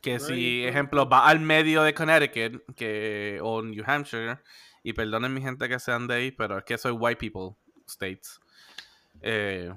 [0.03, 4.39] Que si, ejemplo, va al medio de Connecticut que, o New Hampshire,
[4.83, 7.57] y perdonen mi gente que sean de ahí, pero es que soy white people
[7.89, 8.39] states,
[9.23, 9.73] eh,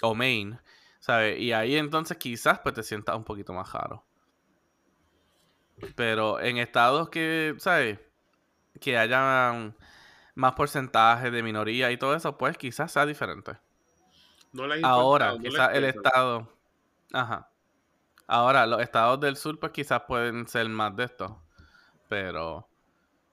[0.00, 0.58] o Maine,
[1.02, 1.40] ¿sabes?
[1.40, 4.04] Y ahí entonces quizás pues te sientas un poquito más raro.
[5.96, 7.98] Pero en estados que, ¿sabes?
[8.80, 9.76] Que hayan
[10.36, 13.58] más porcentaje de minoría y todo eso, pues quizás sea diferente.
[14.52, 16.48] No les Ahora, les quizás el estado.
[17.12, 17.50] Ajá.
[18.28, 21.42] Ahora, los estados del sur, pues quizás pueden ser más de esto.
[22.08, 22.68] Pero.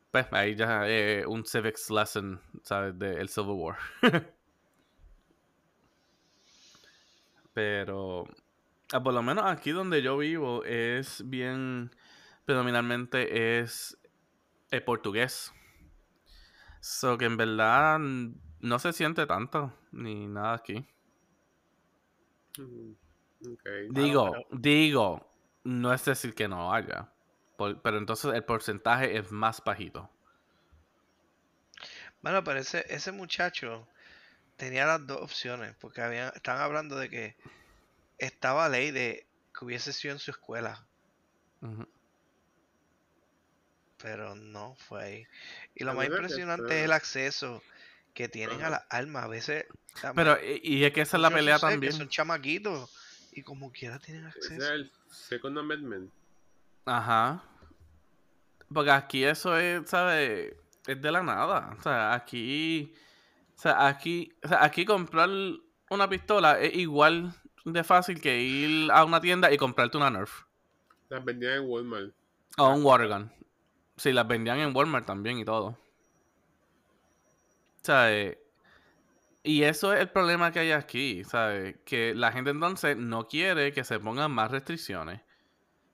[0.10, 2.98] Pues ahí ya es un civics lesson, ¿sabes?
[2.98, 3.78] Del Civil War.
[7.54, 8.26] Pero.
[8.94, 11.92] ah, por lo menos aquí donde yo vivo es bien.
[12.46, 13.98] Predominantemente es
[14.72, 15.54] el portugués.
[16.82, 20.86] So que en verdad no se siente tanto ni nada aquí.
[22.58, 22.92] Mm,
[23.54, 23.70] ok.
[23.92, 25.32] Digo, pero- digo,
[25.64, 27.12] no es decir que no haya.
[27.58, 30.10] por- pero entonces el porcentaje es más bajito.
[32.22, 33.86] Bueno, pero ese, ese muchacho
[34.60, 37.36] tenía las dos opciones, porque habían, estaban hablando de que
[38.20, 39.26] estaba ley de
[39.58, 40.86] que hubiese sido en su escuela,
[43.98, 45.28] pero no fue ahí.
[45.76, 47.64] Y lo A más impresionante es el acceso
[48.14, 49.24] que tienen a las armas.
[49.24, 49.66] A veces,
[50.04, 51.94] la Pero, y, y es que esa es la pelea sé que también.
[51.94, 52.92] son chamaquitos
[53.32, 54.64] y como quiera tienen Ese acceso.
[54.64, 56.12] es el Second Amendment.
[56.86, 57.44] Ajá.
[58.74, 60.54] Porque aquí eso es, ¿sabes?
[60.86, 61.76] Es de la nada.
[61.80, 62.94] O sea, aquí.
[63.60, 64.32] O sea, aquí.
[64.42, 65.30] O sea, aquí comprar
[65.90, 67.34] una pistola es igual
[67.66, 70.44] de fácil que ir a una tienda y comprarte una Nerf.
[71.10, 72.14] Las vendían en Walmart.
[72.58, 73.30] O un Watergun.
[73.98, 75.78] Sí, las vendían en Walmart también y todo.
[77.82, 78.38] ¿Sabes?
[79.44, 81.80] Y eso es el problema que hay aquí, ¿sabes?
[81.84, 85.20] Que la gente entonces no quiere que se pongan más restricciones.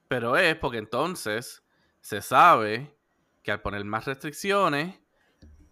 [0.07, 1.63] Pero es porque entonces
[1.99, 2.95] se sabe
[3.41, 4.99] que al poner más restricciones,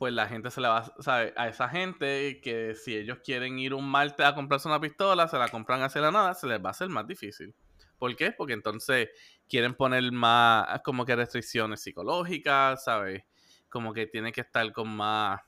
[0.03, 1.33] pues la gente se le va, ¿sabe?
[1.37, 5.37] A esa gente que si ellos quieren ir un martes a comprarse una pistola, se
[5.37, 7.55] la compran hacia la nada, se les va a hacer más difícil.
[7.97, 8.33] ¿Por qué?
[8.33, 9.07] Porque entonces
[9.47, 13.23] quieren poner más como que restricciones psicológicas, ¿sabes?
[13.69, 15.39] Como que tienen que estar con más,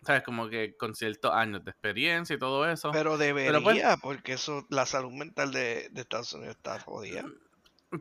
[0.00, 0.22] ¿sabes?
[0.22, 2.92] Como que con ciertos años de experiencia y todo eso.
[2.92, 7.26] Pero debería, Pero pues- porque eso, la salud mental de, de Estados Unidos está jodida.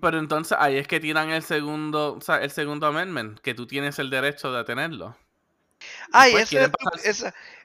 [0.01, 3.67] Pero entonces ahí es que tiran el segundo, o sea, el segundo amendment, que tú
[3.67, 5.17] tienes el derecho de tenerlo.
[6.11, 6.53] Ay, pues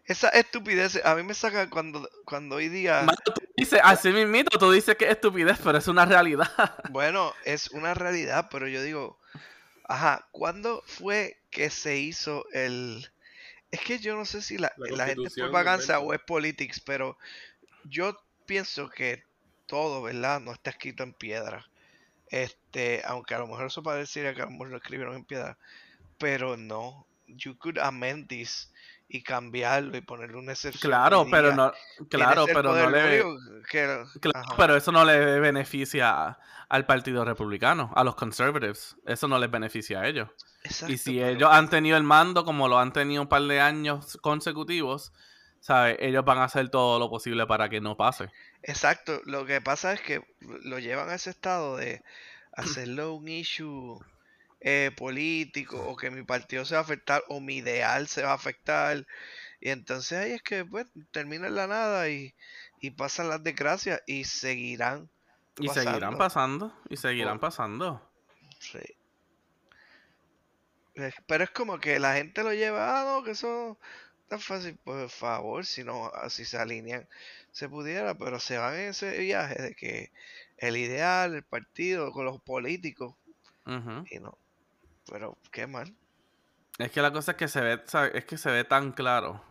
[0.06, 4.58] esa, estupidez, a mí me saca cuando, cuando hoy día, Mano, tú dices, así mismito,
[4.58, 6.46] tú dices que es estupidez, pero es una realidad.
[6.90, 9.18] bueno, es una realidad, pero yo digo,
[9.84, 13.10] ajá, ¿cuándo fue que se hizo el...
[13.70, 16.80] Es que yo no sé si la, La la gente es propaganda o es politics,
[16.80, 17.16] pero
[17.84, 19.24] yo pienso que
[19.66, 20.40] todo, ¿verdad?
[20.40, 21.66] No está escrito en piedra.
[22.28, 25.58] Este, aunque a lo mejor eso pareciera que a lo mejor lo escribieron en piedra,
[26.18, 27.06] pero no.
[27.36, 28.70] You could amend this
[29.08, 30.90] y cambiarlo y ponerle una excepción.
[30.90, 31.72] Claro, pero diga, no,
[32.08, 33.24] claro, "Tienes el pero no le,
[34.20, 38.96] claro, pero eso no le beneficia al Partido Republicano, a los conservatives.
[39.06, 40.28] Eso no les beneficia a ellos.
[40.88, 43.60] Y si pero- ellos han tenido el mando como lo han tenido un par de
[43.60, 45.12] años consecutivos,
[45.60, 45.96] ¿sabes?
[46.00, 48.30] Ellos van a hacer todo lo posible para que no pase.
[48.62, 52.02] Exacto, lo que pasa es que lo llevan a ese estado de
[52.52, 53.98] hacerlo un issue
[54.64, 58.30] eh, político o que mi partido se va a afectar o mi ideal se va
[58.32, 59.06] a afectar
[59.60, 62.34] y entonces ahí es que pues termina en la nada y,
[62.80, 65.08] y pasan las desgracias y seguirán
[65.58, 66.74] Y seguirán pasando.
[66.88, 68.10] y seguirán Por- pasando.
[68.58, 68.80] Sí.
[70.94, 73.78] Es- Pero es como que la gente lo lleva, ah, no, que eso
[74.28, 77.06] tan fácil, por favor, si no, así se alinean,
[77.52, 80.10] se pudiera, pero se van en ese viaje de que
[80.56, 83.14] el ideal, el partido, con los políticos,
[84.10, 84.38] y no.
[85.10, 85.94] Pero qué mal.
[86.78, 88.12] Es que la cosa es que se ve, ¿sabes?
[88.14, 89.44] Es que se ve tan claro.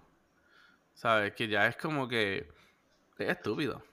[0.93, 1.33] ¿Sabes?
[1.33, 2.51] Que ya es como que.
[3.17, 3.83] Es estúpido.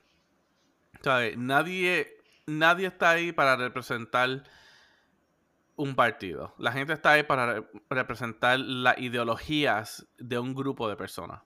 [1.03, 1.37] ¿Sabes?
[1.37, 2.17] Nadie.
[2.47, 4.43] Nadie está ahí para representar
[5.77, 6.55] un partido.
[6.59, 11.43] La gente está ahí para re- representar las ideologías de un grupo de personas.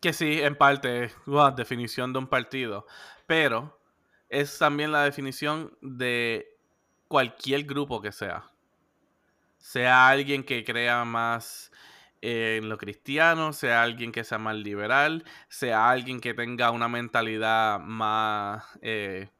[0.00, 2.86] Que sí, en parte es la definición de un partido.
[3.26, 3.80] Pero
[4.28, 6.55] es también la definición de
[7.08, 8.50] cualquier grupo que sea.
[9.58, 11.72] Sea alguien que crea más
[12.22, 16.88] eh, en lo cristiano, sea alguien que sea más liberal, sea alguien que tenga una
[16.88, 19.30] mentalidad más eh,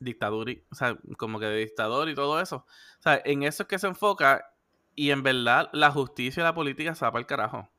[0.00, 2.66] dictadura, o sea, como que de dictador y todo eso.
[3.00, 4.52] O sea, en eso es que se enfoca
[4.96, 7.70] y en verdad la justicia y la política se va para el carajo.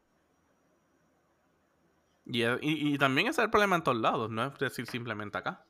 [2.26, 5.66] Y, y- también es el problema en todos lados, no es decir simplemente acá.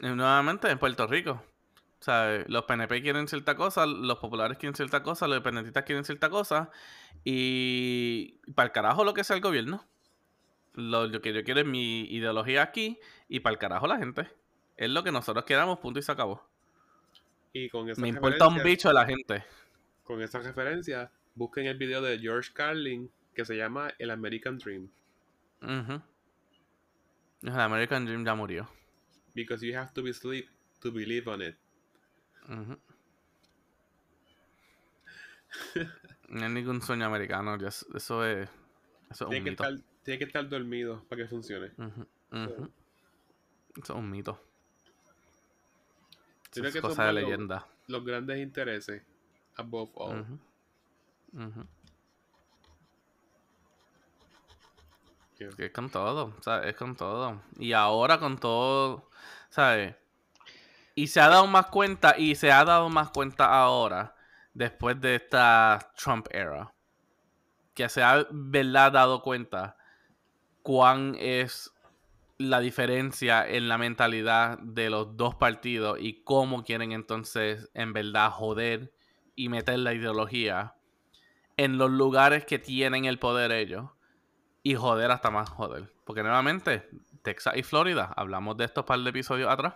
[0.00, 1.40] Y nuevamente en Puerto Rico.
[2.00, 6.04] O sea, los PNP quieren cierta cosa, los populares quieren cierta cosa, los independentistas quieren
[6.04, 6.70] cierta cosa.
[7.24, 9.84] Y para el carajo lo que sea el gobierno.
[10.74, 14.28] Lo, lo que yo quiero es mi ideología aquí y para el carajo la gente.
[14.76, 16.48] Es lo que nosotros queramos, punto y se acabó.
[17.52, 19.44] Y con Me importa un bicho de la gente.
[20.04, 24.88] Con esa referencia, busquen el video de George Carlin que se llama El American Dream.
[25.62, 26.00] El
[27.42, 28.68] American Dream ya murió.
[29.34, 30.48] Because you have to be asleep
[30.80, 31.56] to believe on it.
[36.28, 39.64] No es ningún sueño americano, eso es, eso es Tiene un que, mito.
[39.64, 41.72] estar, tiene que estar dormido para que funcione.
[41.78, 42.70] Ujú, ujú.
[43.76, 44.40] Eso es un mito.
[46.44, 47.66] Eso Tiene es que cosa de leyenda.
[47.86, 49.02] Los grandes intereses,
[49.56, 50.20] above all.
[51.32, 51.66] Ujú.
[55.38, 55.50] Yeah.
[55.56, 56.70] Es con todo, ¿sabes?
[56.70, 57.40] Es con todo.
[57.58, 59.08] Y ahora con todo,
[59.50, 59.94] ¿sabes?
[60.98, 64.16] Y se ha dado más cuenta, y se ha dado más cuenta ahora,
[64.52, 66.74] después de esta Trump era,
[67.72, 69.76] que se ha, ¿verdad?, dado cuenta
[70.64, 71.72] cuán es
[72.36, 78.32] la diferencia en la mentalidad de los dos partidos y cómo quieren entonces, en verdad,
[78.32, 78.92] joder
[79.36, 80.74] y meter la ideología
[81.56, 83.88] en los lugares que tienen el poder ellos
[84.64, 85.92] y joder hasta más joder.
[86.04, 86.88] Porque nuevamente,
[87.22, 89.74] Texas y Florida, hablamos de estos par de episodios atrás,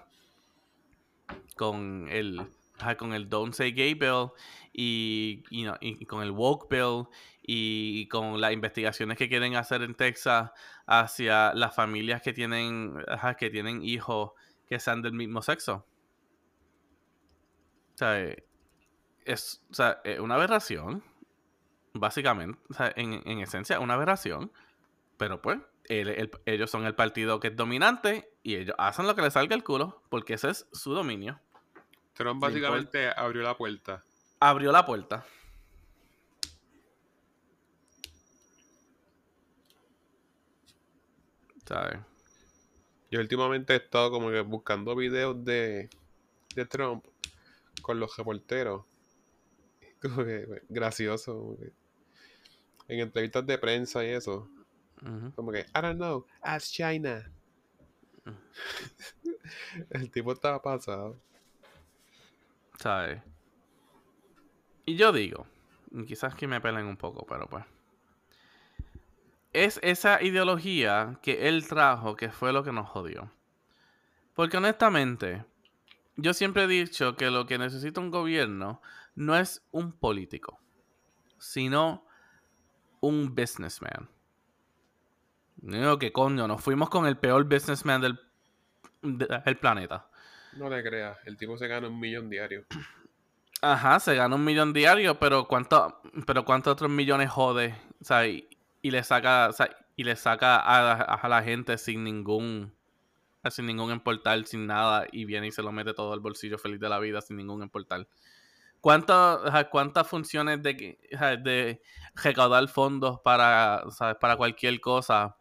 [1.55, 2.41] con el,
[2.79, 4.29] ajá, con el Don't Say Gay Bill
[4.73, 7.07] y, y no- y con el Woke Bill
[7.43, 10.51] y con las investigaciones que quieren hacer en Texas
[10.87, 14.33] hacia las familias que tienen, ajá, que tienen hijos
[14.67, 15.87] que sean del mismo sexo.
[17.95, 18.45] O sea, eh,
[19.25, 21.03] es, o sea, una aberración,
[21.95, 24.53] básicamente, o sea, en, en esencia, una aberración,
[25.19, 29.15] pero pues, el- el- ellos son el partido que es dominante y ellos hacen lo
[29.15, 31.41] que les salga el culo, porque ese es su dominio.
[32.15, 34.03] Trump básicamente abrió la puerta.
[34.41, 35.25] Abrió la puerta.
[41.65, 42.01] ¿Sabes?
[43.11, 45.89] Yo últimamente he estado como que buscando videos de,
[46.55, 47.05] de Trump
[47.81, 48.85] con los reporteros.
[50.03, 51.35] Como que gracioso.
[51.35, 51.73] como que
[52.89, 54.49] en entrevistas de prensa y eso.
[55.37, 57.31] Como que, I don't know, ask China.
[59.91, 61.21] El tipo estaba pasado.
[62.79, 63.23] ¿Sabes?
[64.85, 65.47] Y yo digo,
[66.07, 67.65] quizás que me pelen un poco, pero pues.
[69.53, 73.31] Es esa ideología que él trajo que fue lo que nos jodió.
[74.35, 75.45] Porque honestamente,
[76.17, 78.81] yo siempre he dicho que lo que necesita un gobierno
[79.15, 80.59] no es un político,
[81.39, 82.07] sino
[83.01, 84.09] un businessman.
[85.63, 88.21] Digo que coño, nos fuimos con el peor businessman del,
[89.01, 90.09] del planeta.
[90.57, 92.65] No le creas, el tipo se gana un millón diario.
[93.63, 97.77] Ajá, se gana un millón diario, pero ¿cuánto, pero cuántos otros millones jode?
[98.01, 98.49] O sea, y,
[98.83, 102.75] y le saca, o sea, y le saca a la, a la gente sin ningún,
[103.49, 106.81] sin ningún importar, sin nada, y viene y se lo mete todo al bolsillo feliz
[106.81, 108.09] de la vida sin ningún importar.
[108.81, 110.99] ¿Cuánto- ajá, ¿Cuántas funciones de,
[111.45, 111.81] de
[112.17, 114.17] recaudar fondos para, ¿sabes?
[114.21, 115.37] para cualquier cosa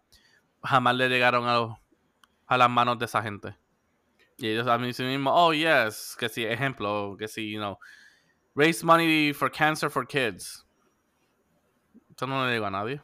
[0.63, 1.77] jamás le llegaron a, los-
[2.47, 3.55] a las manos de esa gente?
[4.37, 7.77] Y ellos a mí sí mismo, oh yes, que sí, ejemplo, que sí, you know,
[8.55, 10.65] raise money for cancer for kids.
[12.15, 13.01] Eso no le llegó a nadie.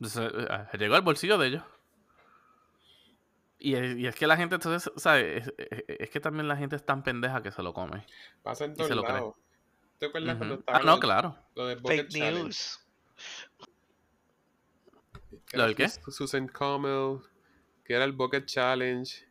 [0.00, 1.62] Entonces, eh, llegó al bolsillo de ellos.
[3.58, 5.46] Y es, y es que la gente, entonces, ¿sabes?
[5.46, 8.04] Es, es- es que también la gente es tan pendeja que se lo come.
[8.42, 9.34] Pasa en todos lados.
[9.98, 10.60] ¿Te acuerdas cuando Ujú.
[10.60, 11.36] estaba Ah, no, claro.
[11.54, 12.42] lo del Bucket Fake Challenge?
[12.44, 12.80] news.
[15.52, 15.88] ¿Lo del qué?
[15.88, 17.20] Sus- Susan Comel,
[17.84, 19.26] que era el Bucket Challenge.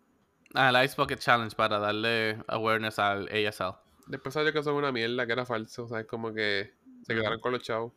[0.53, 3.75] Ah, el Ice Bucket Challenge para darle awareness al ASL.
[4.07, 6.07] Después salió que son una mierda, que era falso, ¿sabes?
[6.07, 6.73] Como que
[7.03, 7.93] se quedaron con los chavos.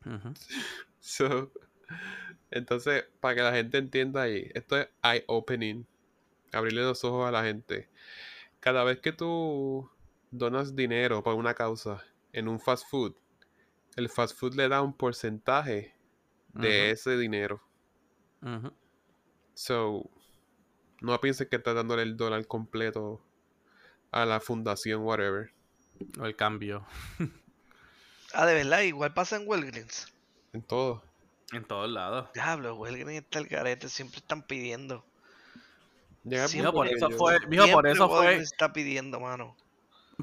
[1.00, 1.50] So,
[2.50, 5.84] entonces, para que la gente entienda ahí, esto es eye-opening.
[6.52, 7.88] Abrirle los ojos a la gente.
[8.60, 9.90] Cada vez que tú
[10.30, 13.14] donas dinero para una causa en un fast food,
[13.96, 15.96] el fast food le da un porcentaje
[16.52, 17.60] de ese dinero.
[19.54, 20.08] So,
[21.00, 23.20] no pienses que estás dándole el dólar completo
[24.10, 25.52] a la fundación, whatever.
[26.20, 26.86] O el cambio.
[28.34, 30.10] Ah, de verdad, igual pasa en Walgreens.
[30.54, 31.02] En todo.
[31.52, 32.30] En todos lados.
[32.32, 35.04] Diablo, Walgreens está el garete, siempre están pidiendo.
[36.24, 39.54] Llega Mijo, por eso fue, mijo, por eso fue, Walgreens está pidiendo, mano.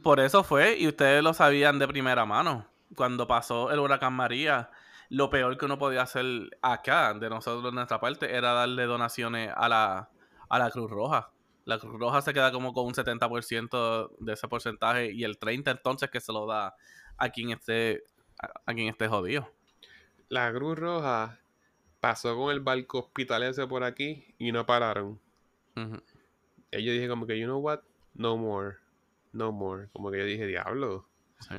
[0.02, 2.66] por eso fue, y ustedes lo sabían de primera mano.
[2.96, 4.72] Cuando pasó el huracán María,
[5.10, 6.26] lo peor que uno podía hacer
[6.62, 10.10] acá, de nosotros, de nuestra parte, era darle donaciones a la,
[10.47, 11.32] a la Cruz Roja.
[11.66, 15.72] La Cruz Roja se queda como con un 70% de ese porcentaje y el 30%
[15.72, 16.76] entonces que se lo da
[17.18, 18.03] a quien esté,
[18.38, 19.51] a, quien esté jodido.
[20.30, 21.39] La Cruz Roja
[21.99, 25.20] pasó con el barco hospital ese por aquí y no pararon.
[25.76, 26.01] Ujú.
[26.72, 27.82] Ellos dije como que, you know what?
[28.14, 28.78] No more.
[29.32, 29.89] No more.
[29.91, 31.07] Como que yo dije, diablo.
[31.39, 31.55] Sí.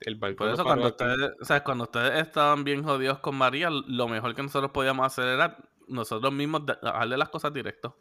[0.00, 0.92] El barco Por eso cuando aquí".
[1.04, 5.04] ustedes, o sea, cuando ustedes estaban bien jodidos con María, lo mejor que nosotros podíamos
[5.06, 5.56] hacer era
[5.88, 7.98] nosotros mismos da- darle las cosas directo.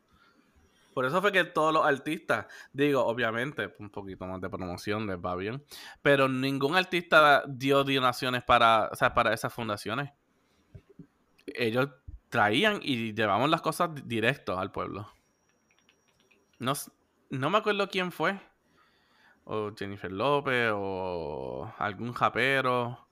[0.93, 5.17] Por eso fue que todos los artistas, digo, obviamente, un poquito más de promoción les
[5.17, 5.63] va bien,
[6.01, 10.11] pero ningún artista dio donaciones para, o sea, para esas fundaciones.
[11.45, 11.89] Ellos
[12.29, 15.07] traían y llevaban las cosas di- directo al pueblo.
[16.59, 16.73] No,
[17.29, 18.39] no me acuerdo quién fue
[19.49, 23.07] o Jennifer López o algún japero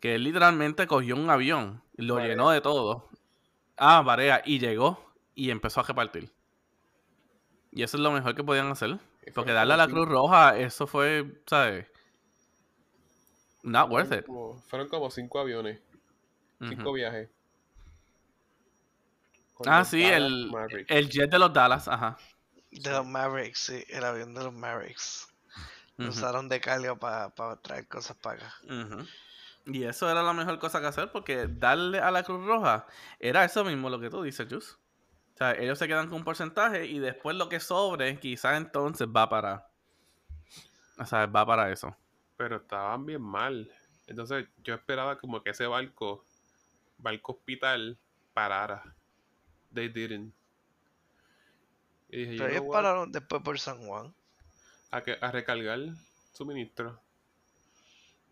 [0.00, 3.08] que él literalmente cogió un avión, lo llenó de todo.
[3.76, 4.98] Ah, Varea, y llegó
[5.36, 6.32] y empezó a repartir.
[7.70, 8.98] Y eso es lo mejor que podían hacer.
[9.32, 11.86] Porque darle a la Cruz Roja, eso fue, ¿sabes?
[13.62, 14.26] Not worth it.
[14.66, 15.80] fueron como cinco aviones.
[16.68, 17.30] Cinco viajes.
[19.54, 22.18] Con Ah, sí, Dallas el, el jet de los Dallas, ajá.
[22.72, 25.28] De los Mavericks, sí, el avión de los Mavericks.
[25.98, 28.54] Lo usaron de carga para traer cosas para acá.
[29.66, 32.86] Y eso era la mejor cosa que hacer porque darle a la Cruz Roja
[33.20, 34.78] era eso mismo lo que tú dices, Jus.
[35.34, 39.06] O sea, ellos se quedan con un porcentaje y después lo que sobre quizás entonces
[39.06, 39.68] va para...
[40.98, 41.96] O sea, va para eso.
[42.36, 43.70] Pero estaban bien mal.
[44.06, 46.24] Entonces yo esperaba como que ese barco,
[46.98, 47.98] barco hospital,
[48.34, 48.82] parara.
[49.72, 50.34] They didn't.
[52.12, 54.14] Y dije, Pero ellos pararon después por San Juan.
[54.92, 55.80] a, que, a recargar
[56.32, 57.00] suministro.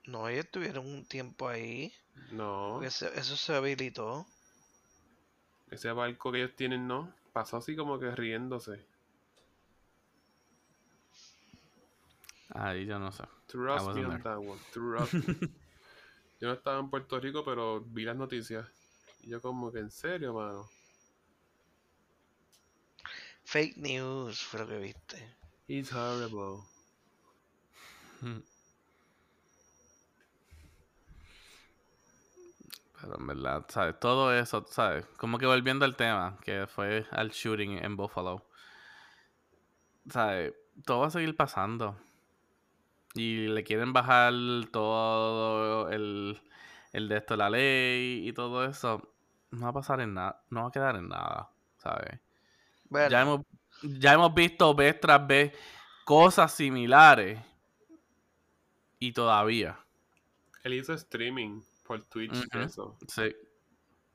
[0.07, 1.93] No, ellos estuvieron un tiempo ahí.
[2.31, 4.27] No, eso se habilitó.
[5.71, 7.13] ese barco que ellos tienen no.
[7.33, 8.85] Pasó así como que riéndose.
[12.51, 13.25] Ahí yo no sé.
[13.47, 14.23] Trust me wasn't on there.
[14.23, 14.61] that one.
[14.73, 15.49] Trust me.
[16.41, 18.67] Yo no estaba en Puerto Rico, pero vi las noticias.
[19.23, 20.69] Y yo como que en serio, mano.
[23.51, 25.37] Fake news fue lo que viste.
[25.67, 26.63] It's horrible.
[33.01, 33.99] Pero en verdad, ¿sabes?
[33.99, 35.05] Todo eso, ¿sabes?
[35.17, 38.47] Como que volviendo al tema, que fue al shooting en Buffalo.
[40.09, 40.55] ¿Sabes?
[40.85, 41.97] Todo va a seguir pasando.
[43.15, 44.33] Y le quieren bajar
[44.71, 46.41] todo el,
[46.93, 49.13] el de esto, la ley y todo eso.
[49.51, 52.21] No va a pasar en nada, no va a quedar en nada, ¿sabes?
[52.91, 53.41] Bueno, Ya hemos,
[53.83, 55.53] ya hemos visto vez tras vez
[56.05, 57.39] cosas similares.
[58.99, 59.79] Y todavía.
[60.63, 62.59] Él hizo streaming por Twitch Ujú.
[62.61, 62.99] eso.
[63.09, 63.35] Sí.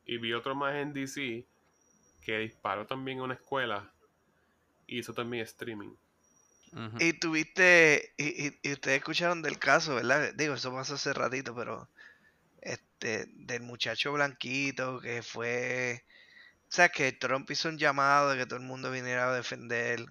[0.05, 1.47] Y vi otro más en DC
[2.21, 3.91] que disparó también a una escuela.
[4.85, 5.95] Y hizo también streaming.
[6.99, 10.33] y tuviste, y, y- y ustedes escucharon del caso, ¿verdad?
[10.35, 11.87] Digo, eso pasó hace ratito, pero
[12.61, 16.03] este, del muchacho blanquito que fue,
[16.75, 20.05] sea, que Trump hizo un llamado de que todo el mundo viniera a defender.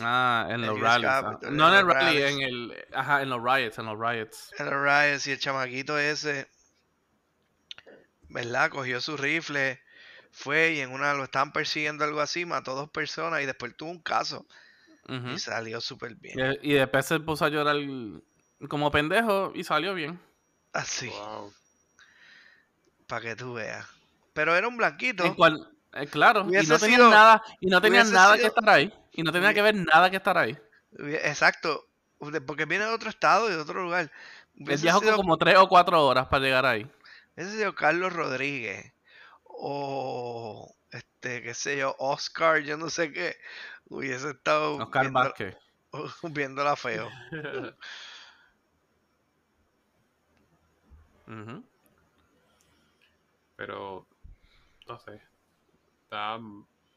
[0.00, 1.10] Ah, en los rallies.
[1.10, 1.22] ah.
[1.22, 2.32] Capitol, No en en el rally, rallies.
[2.32, 2.84] en el.
[2.94, 4.50] Ajá, en los riots, en los riots.
[4.58, 6.48] En los riots y el chamaquito ese,
[8.28, 8.70] ¿verdad?
[8.70, 9.80] Cogió su rifle,
[10.30, 13.90] fue y en una lo estaban persiguiendo algo así, mató dos personas y después tuvo
[13.90, 14.46] un caso
[15.34, 16.56] y salió súper bien.
[16.62, 17.76] y, y después se puso a llorar
[18.68, 20.18] como pendejo y salió bien.
[20.72, 21.52] Así, Wow.
[23.06, 23.86] para que tú veas.
[24.32, 25.24] Pero era un blanquito.
[25.24, 28.92] En cual- eh, claro, y no tenían nada, y no tenían nada que estar ahí.
[29.12, 30.56] Y no tenía que ver nada que estar ahí.
[30.98, 31.86] Exacto,
[32.46, 34.10] porque viene de otro estado y de otro lugar.
[34.58, 36.90] Hubiese viajó sido, como tres o cuatro horas para llegar ahí.
[37.34, 38.92] hubiese sido Carlos Rodríguez
[39.44, 43.36] o este, qué sé yo, Oscar, yo no sé qué.
[43.88, 45.56] Hubiese estado Oscar viendo- Vázquez.
[46.22, 47.08] Viéndola feo.
[53.56, 54.06] Pero,
[54.88, 55.20] no sé.
[56.04, 56.38] Está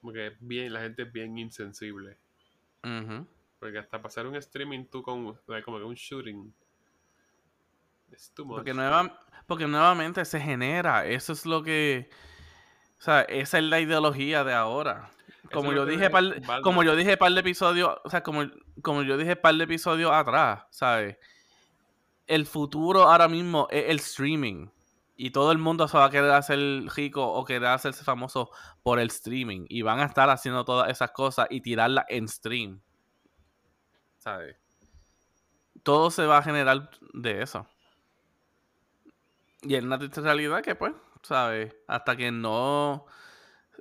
[0.02, 2.18] como que bien, la gente es bien insensible.
[3.60, 6.54] Porque hasta pasar un streaming tú con like, como que un shooting.
[8.12, 8.58] Es too much.
[8.58, 11.06] Porque, nueva- porque nuevamente se genera.
[11.06, 12.10] Eso es lo que.
[13.00, 15.10] O sea, esa es la ideología de ahora.
[15.52, 16.24] Como yo dije, par,
[16.64, 18.44] como yo dije par de episodios, o sea, como,
[18.82, 21.18] como yo dije par de episodios atrás, ¿sabes?
[22.28, 24.68] El futuro ahora mismo es el streaming.
[25.18, 26.59] Y todo el mundo se va a querer hacer
[26.95, 28.49] rico o querer hacerse famoso
[28.84, 29.66] por el streaming.
[29.70, 32.82] Y van a estar haciendo todas esas cosas y tirarlas en stream.
[34.18, 34.57] ¿Sabes?
[35.84, 37.68] Todo se va a generar de eso.
[39.61, 41.74] Y es una triste realidad que, pues, ¿sabes?
[41.88, 43.05] Hasta que no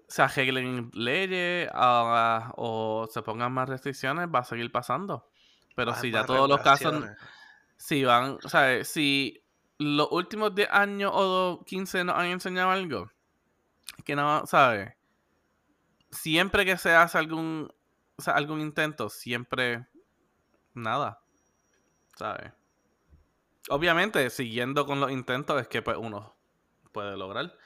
[0.06, 5.28] se arreglen leyes ah, o se pongan más restricciones, va a seguir pasando.
[5.74, 7.04] Pero si ya todos los casos,
[7.76, 8.88] si van, ¿sabes?
[8.88, 9.43] Si
[9.84, 13.10] los últimos 10 años o 15 nos han enseñado algo,
[14.04, 14.94] que no, ¿sabes?
[16.10, 17.72] Siempre que se hace algún,
[18.16, 19.86] o sea, algún intento, siempre
[20.74, 21.20] nada,
[22.16, 22.52] ¿sabes?
[23.70, 26.34] Obviamente, siguiendo con los intentos es que pues, uno
[26.92, 27.56] puede lograr.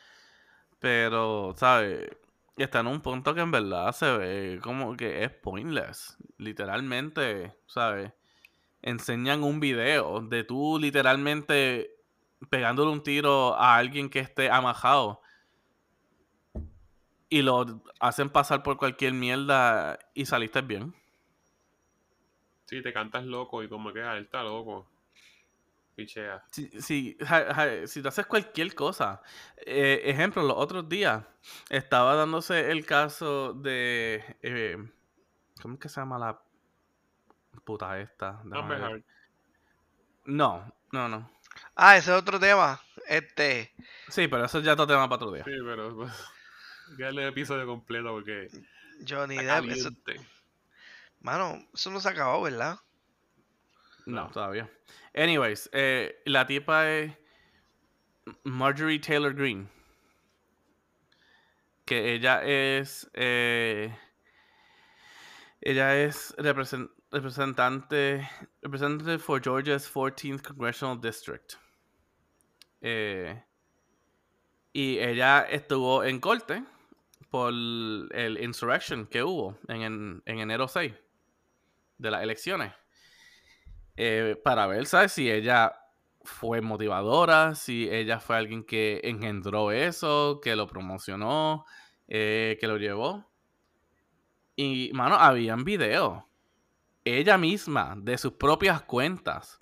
[0.78, 2.08] Pero, ¿sabes?
[2.56, 6.16] Está en un punto que en verdad se ve como que es pointless.
[6.38, 8.12] Literalmente, ¿sabes?
[8.82, 11.97] Enseñan un video de tú literalmente
[12.50, 15.20] pegándole un tiro a alguien que esté amajado.
[17.30, 20.94] Y lo hacen pasar por cualquier mierda y saliste bien.
[22.64, 24.88] Sí, te cantas loco y como que él está loco.
[25.94, 26.44] Pichea.
[26.52, 29.20] Si, si, ja- ja- si tú haces cualquier cosa.
[29.66, 31.24] eh, ejemplo, los otros días
[31.68, 34.22] estaba dándose el caso de.
[34.42, 34.76] eh,
[35.60, 36.40] ¿Cómo es que se llama la
[37.64, 38.40] puta esta?
[40.24, 41.30] No, no, no.
[41.80, 42.80] Ah, ese es otro tema.
[43.06, 43.72] Este,
[44.08, 45.44] Sí, pero eso ya es otro tema para otro día.
[45.44, 46.12] Sí, pero pues,
[46.98, 48.48] dale el episodio completo porque
[49.08, 49.70] Johnny está Depp.
[49.70, 49.90] eso-
[51.20, 52.78] mano, eso no se ha acabado, ¿verdad?
[54.06, 54.30] No, No.
[54.30, 54.68] todavía.
[55.14, 57.12] Anyways, eh, la tipa es
[58.42, 59.68] Marjorie Taylor Greene.
[61.84, 63.08] Que ella es.
[63.14, 63.96] eh,
[65.60, 68.28] ella es represen- representante.
[68.62, 71.54] Representative for Georgia's 14th Congressional District.
[72.80, 73.42] Eh,
[74.72, 76.62] y ella estuvo en corte
[77.30, 80.94] por el insurrection que hubo en, en- en enero 6
[81.98, 82.72] de las elecciones
[83.96, 85.12] eh, para ver, ¿sabes?
[85.12, 85.74] Si ella
[86.22, 91.64] fue motivadora, si ella fue alguien que engendró eso, que lo promocionó,
[92.06, 93.28] eh, que lo llevó.
[94.56, 96.22] Y, mano, habían videos.
[97.04, 99.58] Ella misma, de sus propias cuentas.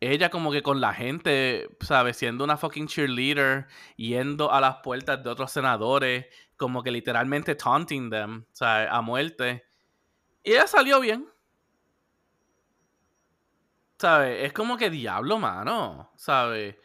[0.00, 2.16] Ella como que con la gente, ¿sabes?
[2.16, 6.26] Siendo una fucking cheerleader, yendo a las puertas de otros senadores,
[6.56, 8.88] como que literalmente taunting them, ¿sabes?
[8.90, 9.64] A muerte.
[10.44, 11.28] Y ella salió bien.
[13.98, 14.44] ¿Sabes?
[14.44, 16.12] Es como que diablo, mano.
[16.16, 16.76] ¿Sabes?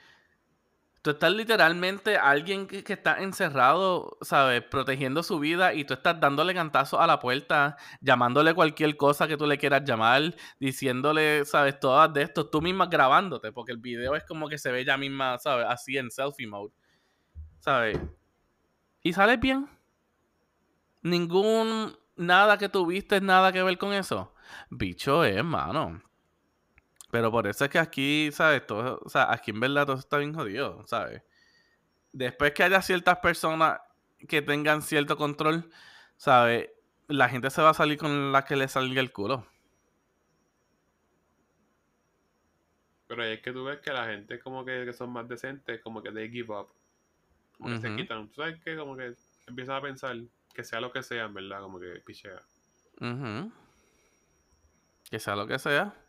[1.03, 4.61] Tú estás literalmente alguien que, está encerrado, ¿sabes?
[4.63, 9.35] Protegiendo su vida y tú estás dándole cantazo a la puerta, llamándole cualquier cosa que
[9.35, 11.77] tú le quieras llamar, diciéndole, ¿sabes?
[11.77, 14.95] Todas de esto, tú misma grabándote, porque el video es como que se ve ella
[14.95, 15.65] misma, ¿sabes?
[15.67, 16.73] Así en selfie mode.
[17.59, 17.99] ¿Sabes?
[19.01, 19.67] Y sales bien.
[21.01, 21.97] Ningún.
[22.15, 24.33] Nada que tuviste, nada que ver con eso.
[24.69, 26.01] Bicho es, mano.
[27.13, 28.65] Pero por eso es que aquí, ¿sabes?
[28.65, 31.21] Todo, o sea, aquí en verdad todo está bien jodido, ¿sabes?
[32.11, 33.79] Después que haya ciertas personas
[34.27, 35.69] que tengan cierto control,
[36.17, 36.71] ¿sabes?
[37.07, 39.45] La gente se va a salir con la que le salga el culo.
[43.05, 45.81] Pero ahí es que tú ves que la gente como que, que son más decentes,
[45.83, 46.69] como que they give up.
[47.59, 48.27] Como que se quitan.
[48.29, 49.13] Tú sabes que como que
[49.45, 50.17] empiezan a pensar
[50.51, 52.41] que sea lo que sea, en verdad, como que pichea.
[52.99, 53.51] Ujú.
[55.11, 56.02] Que sea lo que sea.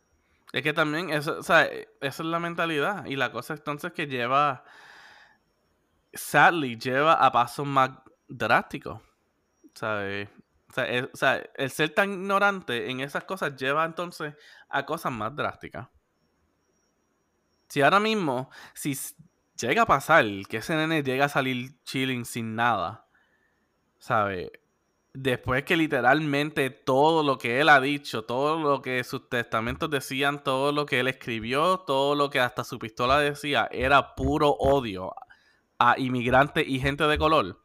[0.54, 3.06] Es que también, eso, o sea, e- esa es la mentalidad.
[3.06, 4.64] Y la cosa entonces que lleva,
[6.12, 7.90] sadly, lleva a pasos más
[8.28, 9.00] drásticos.
[9.74, 10.28] ¿Sabes?
[10.70, 11.10] O sea, el,
[11.56, 14.34] el ser tan ignorante en esas cosas lleva entonces
[14.68, 15.88] a cosas más drásticas.
[17.68, 18.96] Si ahora mismo, si
[19.58, 23.06] llega a pasar que ese nene llega a salir chilling sin nada,
[23.98, 24.50] ¿sabes?
[25.16, 30.42] Después que literalmente todo lo que él ha dicho, todo lo que sus testamentos decían,
[30.42, 35.14] todo lo que él escribió, todo lo que hasta su pistola decía, era puro odio
[35.78, 37.60] a inmigrantes y gente de color.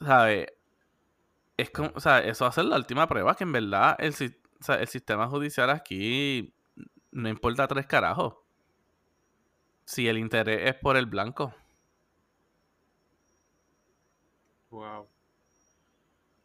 [0.00, 0.52] ¿Sabes?
[1.56, 4.12] Es como, o sea, eso va a ser la última prueba que en verdad el,
[4.12, 6.54] o sea, el sistema judicial aquí
[7.10, 8.34] no importa tres carajos.
[9.84, 11.52] Si el interés es por el blanco.
[14.70, 15.13] Wow.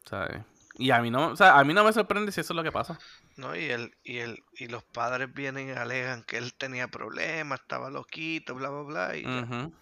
[0.10, 0.42] ¿Sabes?
[0.76, 2.64] Y a mí no, o sea, a mí no me sorprende si eso es lo
[2.64, 2.98] que pasa.
[3.36, 3.56] ¿no?
[3.56, 7.90] Y el, y el, y los padres vienen y alegan que él tenía problemas, estaba
[7.90, 9.18] loquito, bla bla bla.
[9.18, 9.26] Y.
[9.26, 9.74] Ujú.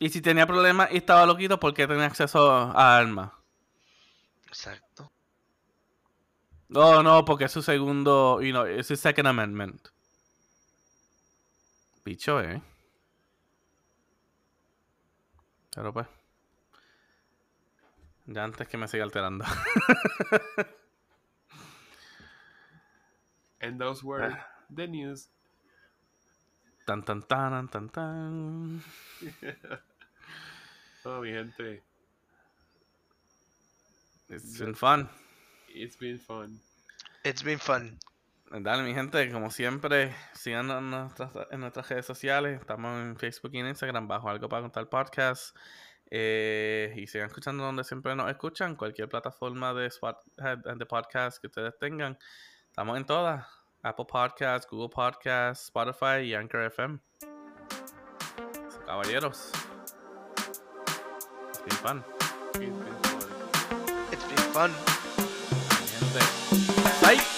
[0.00, 3.32] Y si tenía problemas y estaba loquito, ¿por qué tenía acceso a armas?
[4.46, 5.10] Exacto.
[6.68, 9.88] No, no, porque es su segundo, you know, es su second amendment.
[12.04, 12.62] Bicho, eh.
[15.74, 16.06] Pero pues.
[18.30, 19.44] Ya antes que me siga alterando.
[23.60, 24.36] And those were
[24.70, 25.30] the news.
[26.86, 28.84] tan tan tan tan tan.
[31.04, 31.82] Oh, mi gente.
[34.28, 35.08] It's been fun.
[35.74, 36.60] It's been fun.
[37.24, 37.98] It's been fun.
[38.50, 42.60] Dale, mi gente, como siempre, síganos en nuestras, en nuestras redes sociales.
[42.60, 45.56] Estamos en Facebook y en Instagram bajo algo para contar podcast.
[46.10, 51.48] Eh, y sigan escuchando donde siempre nos escuchan, cualquier plataforma de, eh, de podcast que
[51.48, 52.18] ustedes tengan.
[52.68, 53.46] Estamos en todas:
[53.82, 56.98] Apple Podcasts, Google Podcasts, Spotify y Anchor FM.
[58.86, 59.52] Caballeros,
[61.50, 62.04] it's been fun.
[62.50, 62.94] It's been fun.
[64.10, 64.72] It's been fun.
[65.86, 66.24] Gente,
[67.02, 67.37] bye.